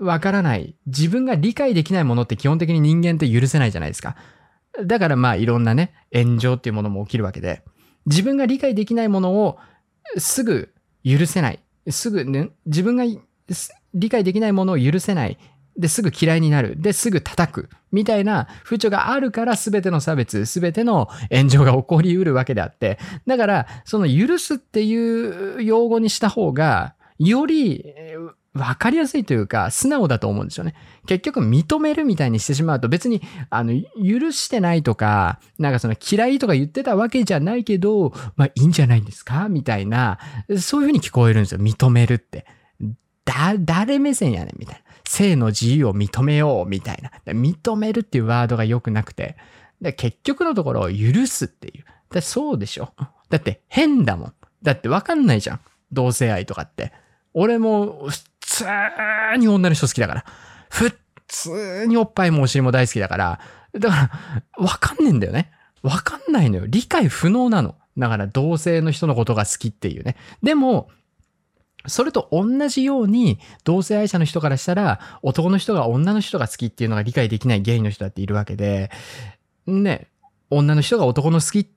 [0.00, 4.16] わからない、自分が理解できないものって基本的に人間って許せないじゃないですか。
[4.84, 7.62] だからまあいろんなね、炎上っていうものも起きるわけで、
[8.06, 9.58] 自分が理解できないものを
[10.18, 11.60] すぐ許せない。
[11.88, 13.04] すぐね、自分が
[13.94, 15.38] 理解できないものを許せない。
[15.76, 16.74] で、すぐ嫌いになる。
[16.80, 17.68] で、すぐ叩く。
[17.92, 22.98] みたいな風潮があるから、すべての差別、すべての炎上が起こりうるわけであって。
[23.26, 27.84] だから、その許すっていう用語にした方が、より
[28.54, 30.74] わかりやすいというか、素直だと思うんですよね。
[31.06, 39.48] 結局、認めるみたいにしてしまうと、別に、あの、許してないとか、なんかその嫌いとか言ってたわけじゃないけど、まあいいんじゃないんですか？
[39.48, 40.18] みたいな、
[40.58, 41.60] そういうふうに聞こえるんですよ。
[41.60, 42.44] 認めるって。
[43.24, 44.58] だ、誰目線やねん？
[44.58, 44.91] みたいな。
[45.12, 47.10] 性の自由を認めようみたいな。
[47.32, 49.36] 認めるっていうワードが良くなくて。
[49.80, 51.84] で結局のところを、許すっていう。
[52.10, 52.92] だそうでしょ？
[53.28, 54.34] だって変だもん。
[54.62, 55.60] だってわかんないじゃん。
[55.90, 56.92] 同性愛とかって。
[57.34, 58.64] 俺も普通
[59.38, 60.24] に女の人好きだから。
[60.70, 60.96] 普
[61.28, 63.40] 通におっぱいもお尻も大好きだから。
[63.78, 64.10] だか
[64.56, 65.50] ら、わかんねえんだよね。
[65.82, 66.64] わかんないのよ。
[66.66, 67.74] 理解不能なの。
[67.98, 70.16] だから同性の人のことが好きっていうね。
[70.42, 70.88] でも、
[71.86, 78.90] それと同じように、同性愛者の人からしたら、男の人が女の人が好きっていうのが理解できないゲイの人だっているわけで、
[79.66, 80.08] ね、
[80.50, 81.68] 女の人が男の好き、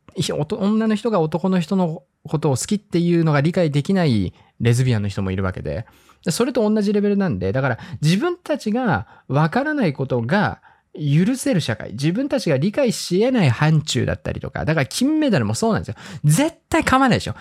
[0.58, 5.86] 女の人が男の人のことを好きっていうのが理解できないレズビアンの人もいるわけで、
[6.30, 10.62] それと同じレベルなんで、だから自分たちがわからないことが、
[10.98, 15.96] 許せる社会、自分たちが理解し得ない範疇だったりとか、だから金メダルもそうなんですよ。
[16.24, 17.36] 絶対構わないでしょ。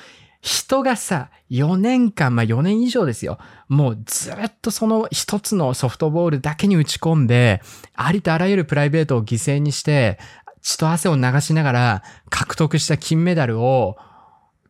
[0.44, 3.38] 人がさ、4年間、まあ4年以上ですよ。
[3.68, 7.62] もうずっとその一つのソフトボールだけに打ち込んで、
[7.94, 10.18] ありとあらゆるプライベートを犠牲にして、
[10.60, 13.96] 血と汗を流しながら獲得した金メダルを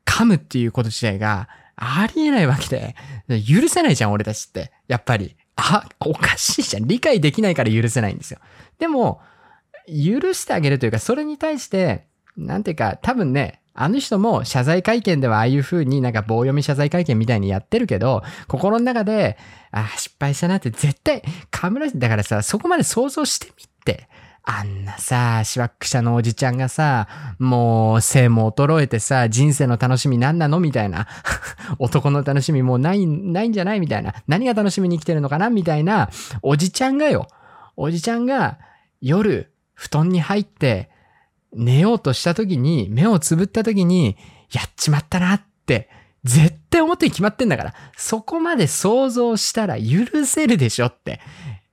[0.07, 2.95] 噛むっていうこと自体がありえないわけで、
[3.43, 4.71] 許せないじゃん、俺たちって。
[4.87, 5.35] やっぱり。
[5.57, 6.87] あ、おかしいじゃん。
[6.87, 8.39] 理解できないから許せないんですよ。
[8.79, 9.21] でも、
[9.89, 12.07] 許してあげるというか、それに対して、
[12.37, 19.37] なんていうか、多分ね、あの人も謝罪会見ではああいう風になんか棒読み謝罪会見みたいにやってるけど、心の中で、
[19.73, 24.09] あー失敗したなって絶対、河村だからさ、そこまで想像してみって。
[24.47, 27.09] あんなさ、しわくしゃのおじちゃんがさ、
[27.39, 31.09] もう性も衰えてさ、人生の楽しみ何なのみたいな。
[31.81, 34.15] 男の楽しみもうない、ないんじゃないみたいな。
[34.29, 36.11] 何が楽しみに生きてるのかなみたいな。
[36.43, 37.27] おじちゃんがよ。
[37.77, 38.59] おじちゃんが
[39.01, 40.91] 夜、布団に入って、
[41.55, 44.17] 寝ようとした時に、目をつぶった時に、
[44.53, 45.89] やっちまったなって、
[46.25, 47.75] 絶対思ってに決まってんだから。
[47.97, 51.21] そこまで想像したら許せるでしょって。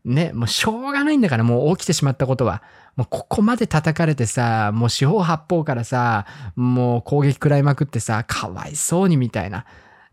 [0.03, 2.61] ね、もうしょうがないんだから、もう起きてしまったことは。
[2.95, 6.25] もうここまで叩かれてさ、もう四方八方からさ、
[6.55, 9.65] もう攻撃食らいまくってさ、かわいそうにみたいな。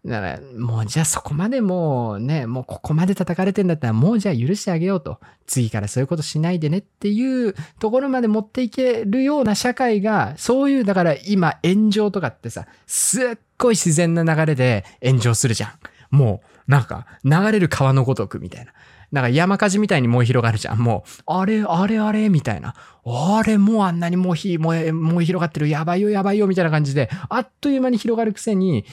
[0.04, 5.18] だから、もうじゃあそこまでもうね、もうここまで叩かれてんだったら、もうじゃあ許してあげようと。
[5.46, 15.70] 次からそういうことしないでねっていうところまで持っていけるような社会が、そういう、だから今炎上とかってさ、すっごい自然な流れで炎上するじゃん。
[16.10, 18.72] もう、なんか、流れる川のごとくみたいな。
[19.10, 20.78] なんか山火事みたいに燃え広がるじゃん。
[20.78, 22.74] もう、あれ、あれ、あれ、みたいな。
[23.06, 25.68] あれ、もうあんなに、燃え、燃え広がってる。
[25.68, 28.84] やばいよ、やばいよ、みたいな感じで、あっという間に広がるくせに、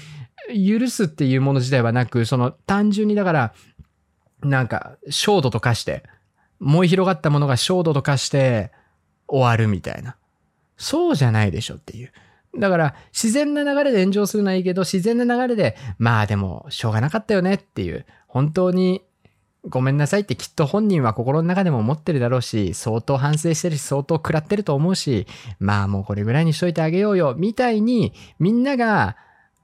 [0.49, 3.53] 許すっていうもの自体はなく、その単純にだから、
[4.41, 6.03] なんか、焦土と化して、
[6.59, 8.71] 燃え広がったものが焦土と化して
[9.27, 10.15] 終わるみたいな。
[10.77, 12.11] そうじゃないでしょっていう。
[12.57, 19.01] だから、自然な流れで炎上するのはいいけど、自然な流れで、まあでも、しょうがなかったよねっていう、本当に
[19.67, 25.25] ごめんなさいってきっと本人は心の中でも思ってるだろうし、相当反省してるし、相当食らってると思うし、
[25.59, 29.17] まあもうこれぐらいにしといてあげようよ、みたいに、みんなが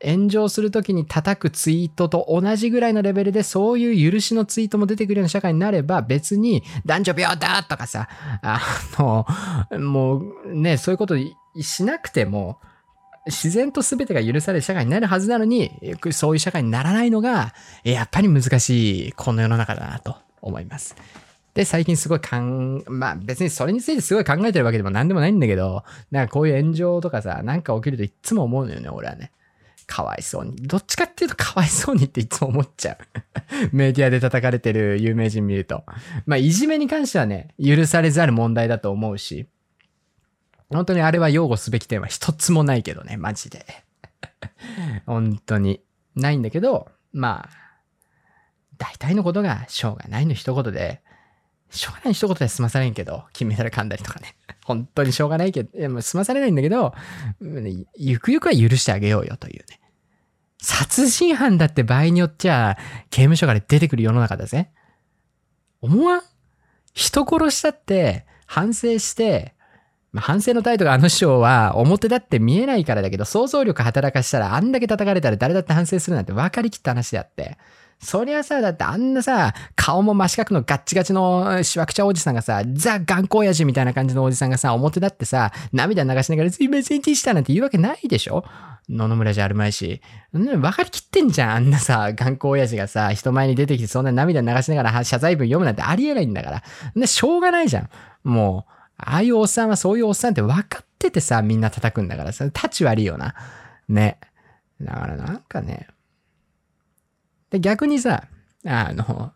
[0.04, 8.10] 炎上するときに叩くツイートと同じぐらいのレベルで、そういう許しのツイートも出てくるような社会になれば、別に男女平等とかさ、
[8.42, 8.62] あ
[8.98, 9.26] の、
[9.80, 11.16] もうね、そういうこと
[11.62, 12.60] しなくても、
[13.28, 15.72] 自然と全てが許される社会になるはずなのに、
[16.12, 20.96] そういう社会にならないのが、やっぱり難しい、この世の中だなと思います。
[21.54, 29.32] で、最近すごいかん、まあ別にそれについてすごい考えてるわけでも何でもないんだけど、なんかこういう炎上とかさ、なんか起きるといつも思うのよね、俺はね。
[29.92, 30.56] かわいそうに。
[30.56, 32.98] どっちかっていうとかわいそうにっていつも思っちゃう。
[33.76, 35.84] メディアで叩かれてる有名人見ると。
[36.26, 39.48] まあいじめに関してはね、許されざる問題だと思うし、
[40.70, 43.66] 本当にあれは擁護すべき点は一つもないけどね、マジで。
[45.06, 45.82] 本当に。
[46.16, 47.50] ないんだけど、まあ、
[48.78, 51.02] 大体のことがしょうがないの一言で、
[51.70, 54.36] しょうがない一言で済まされんけど、金メダル噛んだりとかね。
[54.64, 56.94] 本当にしょうがないけど、いやもう済まされないんだけど、
[57.98, 59.81] ゆくゆくは許してあげようよというね。
[60.62, 62.78] 殺人犯だって場合によっちゃ、
[63.10, 64.70] 刑務所から出てくる世の中だぜ。
[65.82, 66.22] 思わん？
[66.94, 69.56] 人殺したって、反省して、
[70.12, 77.58] ま、反省の態度があの師匠は表だって見えないからだけど、想像力働かしたらあんだけ叩かれたら誰だって反省するなんて分かりきった話であって。
[78.04, 88.44] そりゃさ、だってあんなさ、顔も真四角のガッチガチのしわくちゃおじさんがさ、ザ・頑固親父みたいな感じのおじさんがさ、表だってさ、涙流しながらすいませんでしたなんて言うわけないでしょ？
[88.90, 90.02] 野々村じゃあるまいし。
[90.34, 91.52] 分かりきってんじゃん。
[91.52, 96.64] あんなさ、頑固親父がさ、人前に出てきてそんな涙流しながら謝罪文読むなんてありえないんだか
[96.96, 97.08] ら。
[97.08, 97.90] しょうがないじゃん。
[98.24, 103.36] もう、ああいうおっさんはそういうおっさんって分かっててさ、みんな叩くんだからさ、立ち悪いよな。
[103.88, 104.20] ね。
[104.82, 105.88] だからなんかね。
[107.52, 108.24] で、逆にさ、
[108.66, 109.34] あの、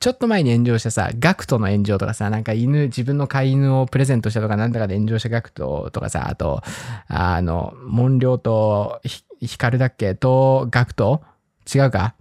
[0.00, 6.62] ちょっと前に炎上したさ、ガクトの炎上とかさ、なんか犬、自分の飼い犬をプレゼントしたとか、なんだかで炎上したガクトとかさ、あと、
[7.06, 11.22] あの、モンリョウとヒヒカルだっけと、ガクト？
[11.72, 12.14] 違うか？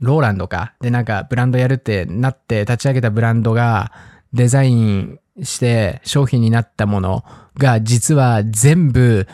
[0.00, 0.74] ローランドか？
[0.80, 3.92] で、なんかブランドやるってなって立ち上げたブランドが
[4.32, 7.24] デザインして商品になったもの
[7.56, 9.28] が実は全部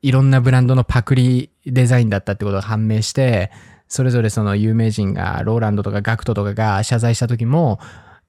[0.00, 3.50] いろんなブランドのパクリデザインだったってことが判明して、
[3.88, 7.80] それぞれその有名人が、ローランドとかガクトとかが謝罪した時も、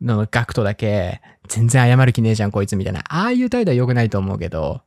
[0.01, 3.01] のガクトだけ全然謝る気ねえじゃんこいつみたいな。
[3.09, 4.81] ああいう態度は良くないと思うけど、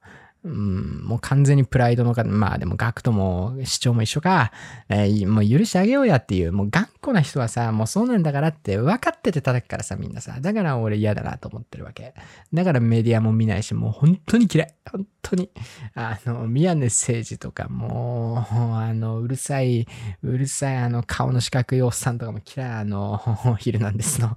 [0.44, 4.50] うん、もう完全にプライドのか、まあでもガクトも主張も一緒か、
[4.88, 10.38] えーもう許してあげようやっていう、もう頑固な人はさ、もうそうなんだからって分かってて叩くからさ、みんなさ。
[10.40, 12.14] だから俺嫌だなと思ってるわけ。
[12.52, 14.74] だからメディアも見ないし、もう本当に嫌い。
[14.90, 15.48] 本当に。
[15.94, 19.86] あの、宮根誠司とかもう、あの、うるさい、
[20.22, 22.70] うるさいあの顔の四角いおっさんとかも嫌い。
[22.70, 23.20] あの、
[23.60, 24.36] ヒルなんですの。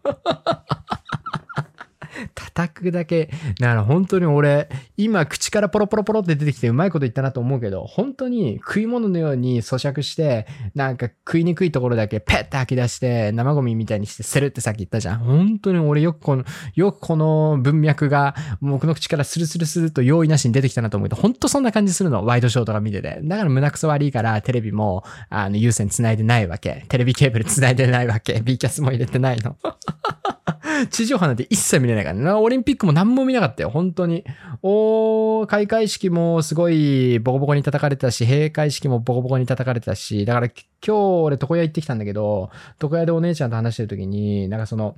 [2.56, 3.30] 叩くだけ。
[3.60, 15.20] だから本当に俺、今口からポロポロポロって出てきてうまいこと言ったなと思うけど、本当に食い物のように咀嚼して、なんか食いにくいところだけペッて吐き出して、生ゴミみたいにして捨てるってさっき言ったじゃん。
[15.20, 16.46] 本当に俺よくこの、
[16.76, 22.26] よくこの文脈が僕の口からスルスルスルと用意なしに出てきたなと思うけど、本当そんな感じするの？
[22.26, 23.20] ワイドショーとか見てて。
[23.22, 26.86] だから胸くそ悪いからテレビも、あの、有線繋いでないわけ。
[26.88, 28.42] テレビケーブル繋いでないわけ。
[28.42, 29.58] B キャスも入れてないの。
[30.92, 32.30] 地上波なんて一切見れないからね。
[32.46, 34.24] オリンピックも何も見なかったよ、本当に。
[34.62, 42.50] お、開会式もすごいボコボコに叩かれてたし、閉会式もボコボコに叩かれてたし、だから今日俺床屋行ってきたんだけど、
[42.82, 44.96] 床屋でお姉ちゃんと話してる時に、なんかその、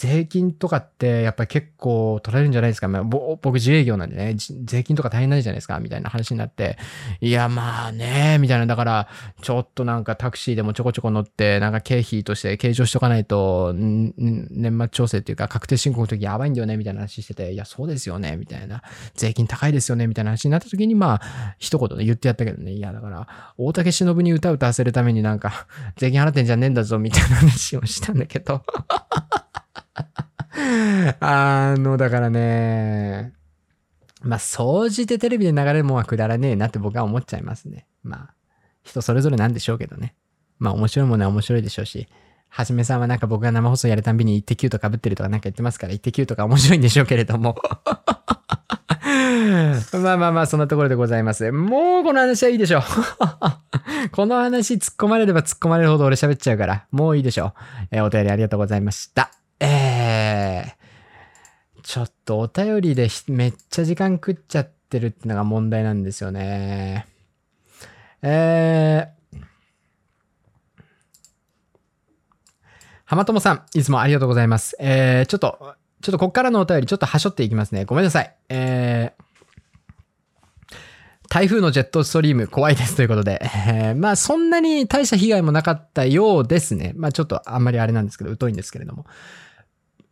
[0.00, 2.88] 税金とかってやっぱり結構取られるんじゃないですか。
[2.88, 6.78] まあ僕自営業なんでね、税金とか大変ないじゃないですか、みたいな話になって。
[7.20, 8.64] いや、まあね、みたいな。
[8.64, 9.08] だから、
[9.42, 18.82] ちょっとなんかタクシーでもちょこちょこ乗って、なんか経費として計上しとかないと、年末調整っていうか確定申告の時やばいんだよね、みたいな話してて、いや、そうですよね、みたいな。
[19.14, 22.72] 税金高いですよね、みたいな話になった時に、まあ、一言で言ってやったけどね。
[22.72, 23.28] いや、だから、
[23.58, 25.66] 大竹しのぶに歌歌わせるためになんか、
[25.96, 28.62] 税金払ってんじゃねえんだぞ、みたいな話をしたんだけど。
[31.20, 33.32] あの、だからね、
[34.22, 37.86] まあ、総じてテレビで流れるもんはくだらねえなって僕は思っちゃいますね。
[38.02, 38.34] まあ、
[38.82, 40.14] 人それぞれなんでしょうけどね。
[40.58, 42.08] まあ、面白いものは面白いでしょうし、
[42.48, 47.56] はじめさんはなんか僕が生放送やるたんびにイッテ Q と被ってるとかなんか言ってますから、イッテ Q とか面白いんでしょうけれども。
[49.92, 51.50] まあまあまあ、そんなところでございます。
[51.52, 52.82] もうこの話はいいでしょう。
[54.12, 57.52] この話突っ込まれれば突っ込まれるほど俺喋っちゃうから、もういいでしょう。
[57.92, 59.39] えーお便りありがとうございました。
[59.60, 67.06] えー、ちょっとお便りでめっちゃ時間食っちゃってるってのが問題なんですよね。
[68.22, 69.38] えー、
[73.04, 74.76] 浜友さん、いつもありがとうございます。
[74.78, 77.84] えー、ちょっと、ちょっとこっからのお便り、ちょっとはしょっていきますね。
[77.84, 78.34] ごめんなさい。
[78.48, 79.22] えー、
[81.28, 86.92] 台風のジェットストリーム怖いですということで、えーまあそんなに大した被害もなかったようですね。
[86.96, 89.06] まあちょっとあんまりあれなんですけど、疎いんですけれども。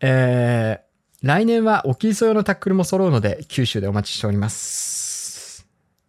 [0.01, 4.88] えー、来年は沖磯用のタックルも揃うので、九州でお待ちしております。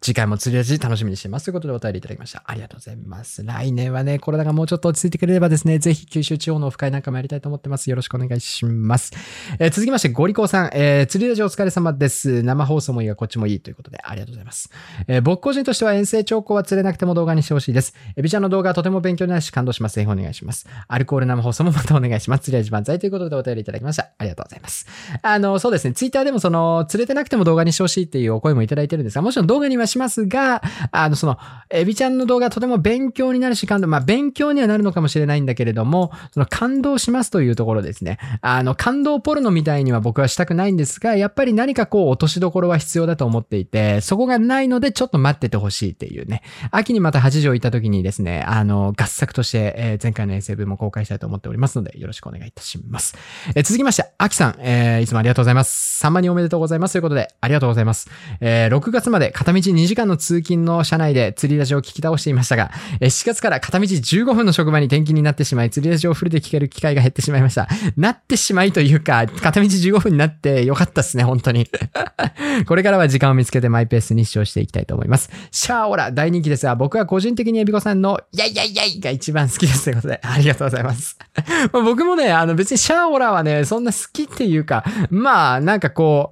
[0.02, 1.44] 次回も釣り味楽しみにしてます。
[1.44, 2.42] ということでお便りいただきました。
[2.46, 3.44] ありがとうございます。
[3.44, 7.90] 来年はね、コロナがもうちょっと落ち着いてくれればですね、ぜひ九州地方のオフ会なんかもやりたいと思ってます。
[7.90, 9.12] よろしくお願いします。
[9.58, 12.42] えー続きまして、ゴリコーさん、えー釣りラジお疲れ様です。
[12.42, 14.70] 生放送もいいがこっちもいいということで、ありがとうございます。
[15.06, 17.94] えー僕個人としては遠征兆候は釣れなくても動画にしてほしいです。
[18.16, 19.96] エビちゃんの動画はとても勉強になるし感動します。
[19.96, 20.66] ぜひお願いします。
[20.88, 22.44] アルコール生放送もまたお願いします。
[22.44, 24.08] 釣り味万歳ということでお便りいただきました。
[24.16, 24.86] ありがとうございます。
[25.20, 30.62] あの、そうですね、ツイッターでもその、釣れてなくても動画にしてほしいっていうお声もいただいてるんですが、もちろん動画にはしますが、
[30.92, 31.38] あの、その、
[31.72, 38.18] エビちゃんの動画とても勉強になるし、感動、まあ、勉強にはなるのかもしれないんだけれども、その感動しますというところですね。
[38.40, 46.42] あの、感動ポルノみたいには僕はしたくないんですが、やっぱり何かこう、落としどころは必要だと思っていて、そこがないのでちょっと待っててほしいっていうね。
[46.70, 53.14] 秋にまた8条行った時にですね、あの、合作として、えー前回の SF も公開したいと思っておりますので、よろしくお願いいたします。
[53.54, 56.04] えー続きまして、秋さん、えーいつもありがとうございます。
[56.04, 58.08] 3万人おめでとうございますということで、ありがとうございます。
[58.40, 62.70] えー6月まで片道2 2時間の通勤の車内で釣りラジオを聞き倒していましたが、
[63.00, 67.68] えー7月から片道15分の職場に転勤になってしまい、釣りラジオをフルで聞ける機会が減ってしまいました。
[67.96, 71.68] なってしまいというか、片道15分になってよかったですね、本当に。
[72.66, 75.30] これからは時間を見つけてマイペースに視聴していきたいと思います。
[75.50, 81.18] シャーオラ大人気ですが、僕は個人的にエビコさんのイャイイャイイャイが一番好きですということで、 ありがとうございます。
[81.72, 86.30] 僕もね、あの別にシャーオラはね、そんな好きっていうか、まあなんかこ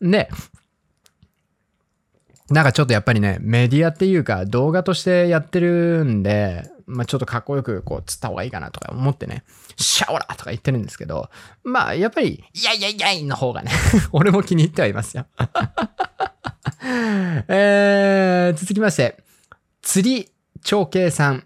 [0.00, 0.28] う、ね、
[2.50, 9.44] なんかちょっとやっぱりね、メディアっていうか動画としてやってるんで、まあちょっとかっこよくこう釣った方がいいかなとか思ってね、
[9.76, 11.28] シャオラとか言ってるんですけど、
[11.62, 13.70] まあやっぱり、イャイイャイイャイの方がね、
[14.12, 15.26] 俺も気に入ってはいますよ。
[17.48, 19.22] えー、続きまして、
[19.82, 20.30] 釣り
[20.62, 21.44] 長慶さん。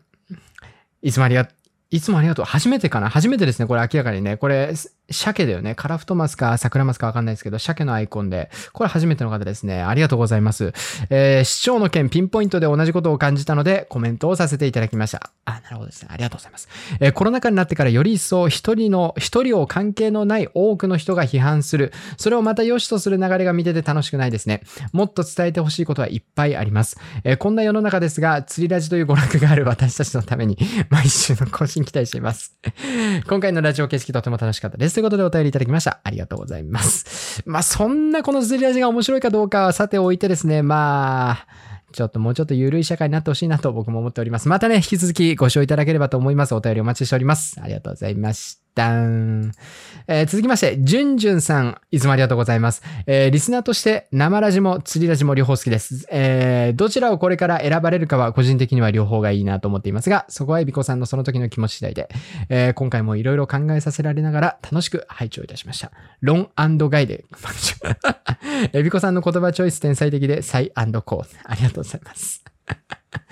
[1.02, 1.54] いつもありがとう、
[1.92, 2.46] いつもありがとう。
[2.46, 3.10] 初めてかな？
[3.10, 3.66] 初めてですね。
[3.66, 4.38] これ明らかにね。
[4.38, 4.74] これ、
[5.10, 5.74] 鮭だよね。
[5.74, 9.82] カラフトマスか桜マスかわかんないですけど、鮭のアイコンで、これ初めての方ですね。
[9.82, 10.72] ありがとうございます。
[11.10, 15.30] えー、市長の件ピンポイントで同じことを感じたので、コメントをさせていただきました。
[15.44, 16.08] あ、なるほどですね。
[16.10, 16.68] ありがとうございます。
[16.98, 21.92] えーコロナ禍になってからより一層一人の、一人を関係のない多くの人が批判する。
[22.16, 24.62] それをまた良しとする流れが見てて楽しくないですね。
[24.94, 26.98] もっと伝えてほしいことはいっぱいあります。
[27.24, 30.56] えーこんな世の中ですが、釣りラジという娯楽がある私たちのために、
[30.88, 32.56] 毎週の更新期待しています。
[33.28, 34.94] 今回のラジオ形式とても楽しかったです。
[34.94, 36.00] ということでお便りいただきました。
[36.04, 37.42] ありがとうございます。
[37.46, 41.46] まあ、そんなこの釣りラジが面白いかどうかはさておいてですね、まあ、
[41.92, 44.48] ちょっともうちょっと緩い社会になってほしいなと僕も思っております。
[44.48, 46.54] またね、引き続きご視聴いただければと思います。
[46.54, 47.60] お便りお待ちしております。
[47.62, 48.61] ありがとうございました。
[50.08, 52.82] えー続きまして、じゅんじゅんさん、いつもありがとうございます。
[53.06, 56.06] えーリスナーとして生ラジも釣りラジも両方好きです。
[56.10, 62.08] えーどちらをこれから選ばれるかは個人的には両方がいいなと思っていますが、そこはエビコさんのその時の気持ち次第で、
[62.48, 65.92] えー今回もいろいろ考えさせられながら楽しく拝聴いたしました。
[66.20, 67.24] ロンガイで、
[68.72, 71.26] エビコさんの言葉チョイス天才的で、サイコー。
[71.44, 72.42] ありがとうございます。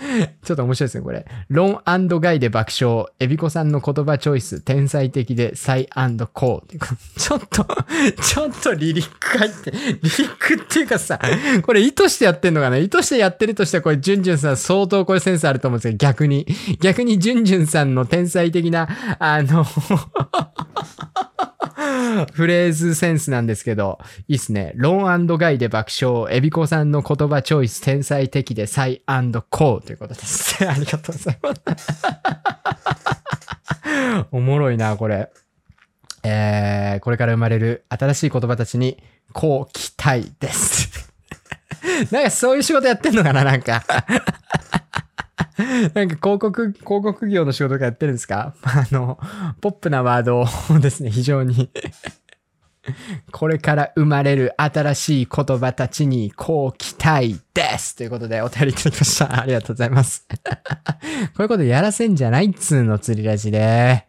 [0.43, 1.27] ちょっと面白いですね、これ。
[1.49, 3.07] ロンガイで爆笑。
[3.19, 5.87] エビコさんの言葉チョイス、天才的で、サイ
[6.33, 6.79] コー。
[7.19, 7.67] ちょっと、
[8.23, 11.21] ちょっとリリック入って、リリックっていうかさ、
[11.63, 12.77] これ意図してやってんのかな？
[12.79, 16.47] 意図してやってるとしては、これ、ジュンジュンさん相当これセンスあると思うんですけど、逆に。
[16.81, 19.67] 逆にジュンジュンさんの天才的な、あの、
[22.33, 23.99] フレーズセンスなんですけど、
[24.29, 24.73] いいっすね。
[24.77, 30.65] ロンガイで爆笑、エビコさんの言葉チョイス、天才的でサイコーということです。
[30.69, 32.05] ありがとうございます。
[34.31, 35.31] おもろいな、これ。
[36.23, 39.03] えー、これから生まれる新しい言葉たちに、
[39.33, 41.13] こう期待です。
[42.13, 43.83] なんかそういう仕事やってんのかななんか。
[45.59, 48.55] なんか広告、広告業の仕事とかやってるんですか？
[48.63, 49.19] あの、
[49.61, 50.47] ポップなワードを
[50.79, 51.69] ですね、非常に。
[53.31, 59.37] これから生まれる新しい言葉たちに、こう期待ですということでお便りいただきました。
[59.41, 60.27] ありがとうございます。
[60.31, 60.37] こ
[61.41, 64.07] ういうことやらせんじゃないっつーの釣りラジで。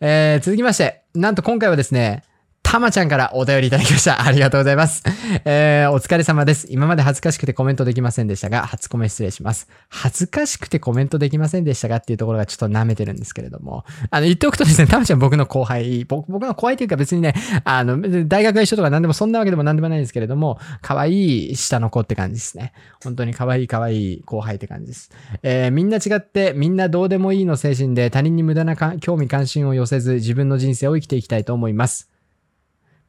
[0.00, 2.22] えー、続きまして、なんと今回はですね、
[2.70, 4.20] たまちゃんからお便りいただきました。
[4.28, 5.02] ありがとうございます。
[5.46, 6.66] えー、お疲れ様です。
[6.68, 9.68] 今まで恥ずかしくてコメントできませんでしたが、初コメ失礼します。
[9.88, 17.32] 恥ずかしくてコメントできませんでしたがっていうところがちょっと舐めてるんですけれども、あの、言っておくとですね、たまちゃん僕の後輩、僕の後輩というか別にね、
[17.64, 22.74] あの、大学が一緒とか何でもそんなわけでも何でもないんですけれども、可愛い下の子って感じですね。
[23.02, 25.10] 本当に可愛い可愛い後輩って感じです。
[25.42, 32.10] えーみんな違って、みんなどうでもいいの精神で他人に無駄な興味関心を寄せず自分の人生を生きていきたいと思います。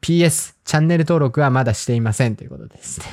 [0.01, 3.05] PS、チャンネル登録はまだしていませんということですね。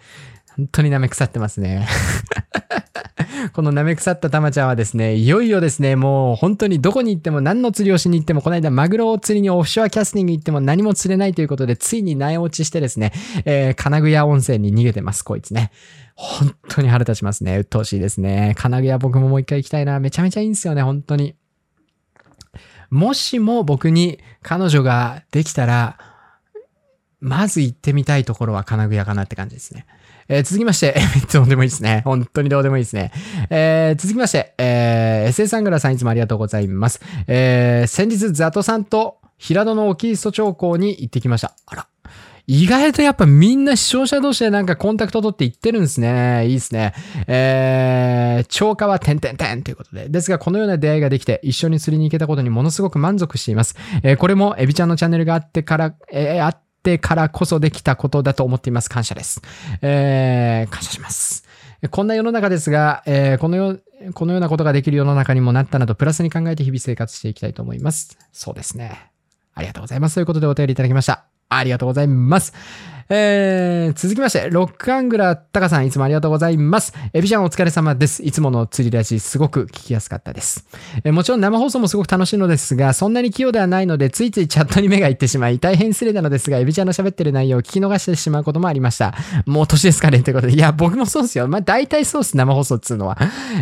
[0.56, 1.86] 本当に舐め腐ってますね。
[3.52, 13.12] この舐め腐ったたまちゃんはですね、いよいよですね、もう本当にどこに行っても何の釣りをしに行っても、この間マグロを釣りにオフショアキャスティング行っても何も釣れないということで、ついに苗落ちしてですね、
[13.44, 15.70] えー金具屋温泉に逃げてます、こいつね。
[16.14, 17.58] 本当に腹立ちますね。
[17.58, 18.54] 鬱陶しいですね。
[18.56, 20.00] 金具屋僕ももう一回行きたいな。
[20.00, 21.34] めちゃめちゃいいんですよね、本当に。
[22.90, 25.98] もしも僕に彼女ができたら、
[27.20, 29.86] まず行ってみたいところは金具屋かなって感じですね。
[30.28, 31.00] えー続きまして、 え
[31.32, 32.02] どうでもいいですね。
[32.04, 33.12] 本当にどうでもいいですね。
[33.50, 37.00] えー続きまして、えー、SA サングラさんいつもありがとうございます。
[37.26, 41.54] えー先日、ザトさんと平戸の沖磯町港に行ってきました。
[41.66, 41.86] あら。
[42.48, 46.46] 意外とやっぱみんな視聴者同士でなんかコンタクト取って言ってるんですね。
[46.46, 46.94] いいですね。
[47.26, 50.08] えー、超過は点々点ということで。
[50.08, 53.74] ですが、このような出会いができて、一緒に釣りに行けたことにものすごく満足しています。
[54.04, 58.88] えーこれもエビちゃんのチャンネルがあってから、えーあってからこそできたことだと思っています。
[58.88, 59.42] 感謝です。
[59.82, 61.44] えー感謝します。
[61.90, 63.78] こんな世の中ですが、えーこのよ、
[64.14, 68.16] このようなことができる世の中にもなったなど、プラスに考えて日々生活していきたいと思います。
[68.32, 69.10] そうですね。
[69.54, 70.14] ありがとうございます。
[70.14, 71.24] ということでお便りいただきました。
[71.48, 72.52] ありがとうございます。
[73.08, 76.92] えー、続きまして、ロックアングラータカさん、いつもありがとうございます。
[77.12, 78.22] エビちゃんお疲れ様です。
[78.24, 80.66] いつもの釣りラジ、すごく聞きやすかったです。
[81.04, 89.14] えーもちろん生放送もすごく楽しいのですが、そんなに器用ではないので、ついついチャットに目がいってしまい、大変失礼なのですが、エビちゃんの喋ってる内容を聞き逃してしまうこともありました。
[89.46, 91.46] もう年ですかねということで、いや、僕もそうですよ。
[91.48, 93.16] まあ、大体そうです、生放送っつうのは。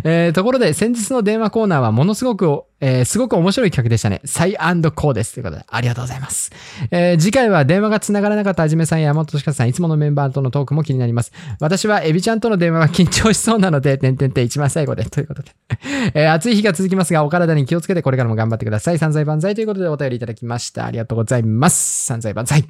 [0.05, 4.21] えーところで、先日の電話コーナーはものすごく、えーすごく面白い企画でしたね。
[4.25, 5.35] サイコーです。
[5.35, 6.51] ということで、ありがとうございます。
[6.91, 11.33] えー次回は電話が繋がらなかったはじめさんや山本しかさん、いつものメンバーとのトークも気になります。
[11.61, 15.51] 私はエビちゃんとの電話が緊張しそうなので、てんてんてん一番最後で、ということで。
[16.15, 18.99] えー暑い日が続きますが、お体に気をつけてこれからも頑張ってください。
[18.99, 20.87] 散財万歳ということでお便りいただきました。
[20.87, 22.05] ありがとうございます。
[22.05, 22.65] 散財万歳。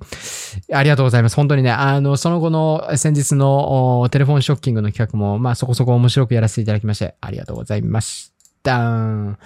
[0.73, 1.37] ありがとうございます。
[1.37, 8.33] 本当にね、あの、その後の先日のテレフォンショッキングの企画も、まあそこそこ面白くやらせていただきまして、ありがとうございまし
[8.63, 9.39] た。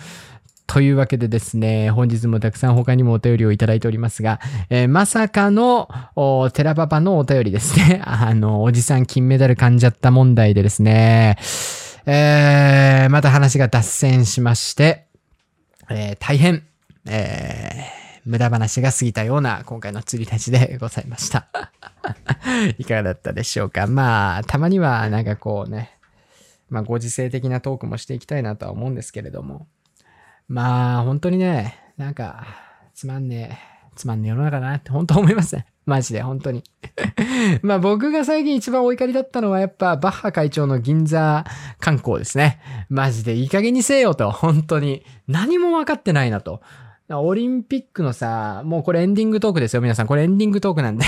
[0.68, 4.38] というわけでですね、本日もたくさん他にもお便りをいただいておりますが、
[4.68, 8.02] えーまさかの、おテラパパのお便りですね。
[8.06, 11.38] あの、おじさん金メダル噛んじゃった問題でですね、
[12.04, 15.06] えーまた話が脱線しまして、
[15.88, 16.62] えー大変、
[17.06, 21.48] えー無駄話が過ぎたような今回の釣り出しでございました。
[22.76, 23.86] いかがだったでしょうか。
[23.86, 25.92] まあ、たまにはなんかこうね、
[26.68, 29.66] まあ、ご時世的なトークもしていきたいなとは思うんですけれども、
[30.48, 32.46] まあ、本当にね、なんか、
[32.94, 35.66] つまんねえ、つまんねえ世の中だなって本当思いますね。
[35.84, 36.64] マジで、本当に。
[37.62, 41.44] まあ僕が最近一番お怒りだったのはやっぱバッハ会長の銀座
[41.80, 42.60] 観光ですね。
[42.88, 45.04] マジでいい加減にせよと、本当に。
[45.26, 46.62] 何も分かってないなと。
[47.10, 50.06] オリンピックのさ、もうこれエンディングトークですよ、皆さん。
[50.06, 51.04] これエンディングトークなんで。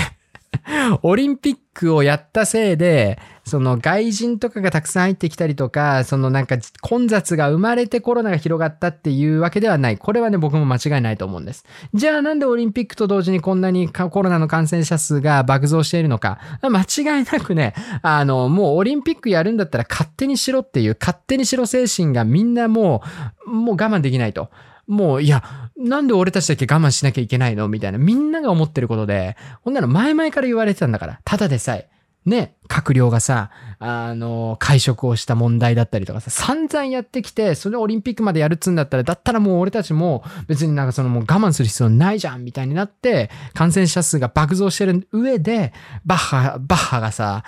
[1.01, 9.97] オリンピックをやったせいで、その外人とかがたくさん入ってきたりとか、そのなんか混雑が生まれてコロナが広がったっていうわけではない。
[9.97, 11.65] これはね、僕も間違いないと思うんです。
[11.93, 16.39] じゃあなんでオリンピックと同時にこんなにコロナの感染者数が爆増しているのか。
[16.61, 23.01] 間違いなくね、あの、もうオリンピックやるんだったら勝手にしろっていう、勝手にしろ精神がみんなも
[23.45, 24.49] う、もう我慢できないと。
[24.87, 25.43] もう、いや、
[25.77, 27.67] なんで俺たちだけ我慢しなきゃいけないの？
[27.67, 27.97] みたいな。
[27.97, 31.19] みんなが思ってることで、ほんなら前々から言われてたんだから。
[31.23, 31.89] ただでさえ。
[32.25, 33.49] ね、閣僚がさ、
[33.79, 45.73] あの、会食をした問題だったりとかさ、散々やってきて、それをオリンピックまでやるっつんだったら、だったらもう俺たちも別になんかそのもう我慢する必要ないじゃんみたいになって、感染者数が爆増してる上で、
[46.05, 47.43] バッハ、バッハがさ、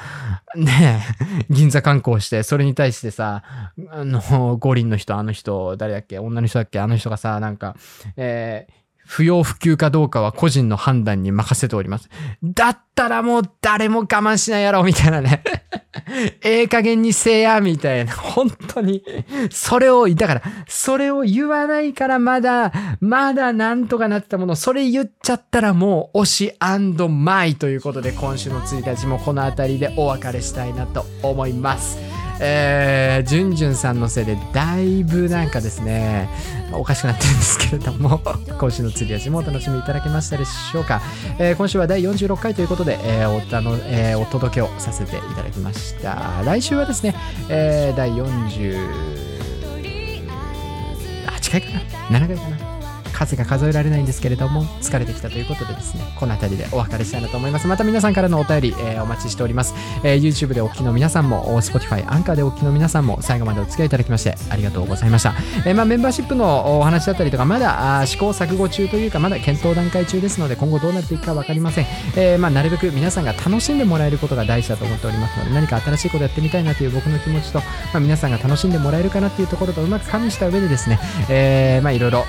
[0.56, 1.04] ね、
[1.52, 3.44] 銀座観光して、それに対してさ、
[3.92, 7.76] あの、五輪の人、あの人、誰だっけ女の人だっけあの人がさ、なんか、
[8.18, 8.83] えー
[9.14, 12.10] 不要不急かどうかは個人の判断に任せております。
[12.44, 15.44] だったらもう誰も我慢しないやろ、みたいなね。
[16.42, 18.12] ええ加減にせえや、みたいな。
[18.12, 19.04] 本当に。
[19.52, 26.54] それを、だから、それを言わないからまだ、まだなんとかなってたもの、それ言っちゃったらもう、推し
[27.08, 32.13] マイということで、今週の1日もこの辺りでお別れしたいなと思います。
[32.46, 36.30] えー、じゅんじゅんさんのせいでだいぶなんかですね、
[36.74, 38.20] おかしくなってるんですけれども、
[38.60, 41.02] 今週の釣り味もお楽しみいただけましたでしょうか。
[41.40, 46.42] えー今週は第46回ということで、えーおたのえーお届けをさせていただきました。
[46.44, 47.16] 来週はですね、
[47.50, 48.78] えー第48
[51.52, 51.68] 回か
[52.10, 52.58] な ?7 回かな？
[53.26, 57.68] 数が数えられないんですけれども、疲れてきたということでですね、この辺りでお別れしたいなと思います。
[57.68, 59.74] また皆さんからのお便り、えーお待ちしております。
[60.04, 65.34] えー YouTube でお聞きの皆さんも、Spotify、アンカーでお聞きの皆さんも、最後までお付き合いいただきまして、ありがとうございました。
[65.66, 71.86] えーまあ、メンバーシップのお話だったりとか、まだ試行錯誤中というか、まだ検討段階中ですので、今後どうなっていくか分かりません。
[72.16, 82.24] えーまあ、なるべく皆さんが楽しんでもらえることが大事だと思っておりますので、何か新しいことやってみたいなという僕の気持ちと、まあ、皆さんが楽しんでもらえるかなっていうところとうまく加味した上でですね、えーまあ、いろいろ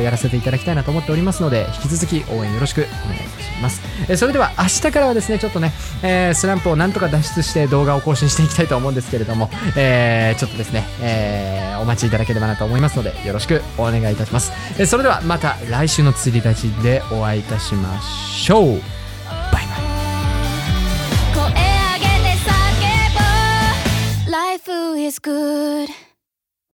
[0.00, 3.80] やらせてていただきたいなと思っておりますので、引き続き応援よろしくお願いいたします。
[4.08, 14.52] えーそれでは明日からはですね、ちょっとね、えースランプをなんとか脱出して動画を更新していきたいと思うんですけれども、えーちょっとですね、えーお待ちいただければなと思いますので、よろしくお願いいたします。
[14.78, 18.66] えーそれではまた来週の釣り立ちでお会いいたしましょう。
[18.66, 18.78] バイ
[19.52, 19.60] バイ。
[24.30, 26.09] Life is good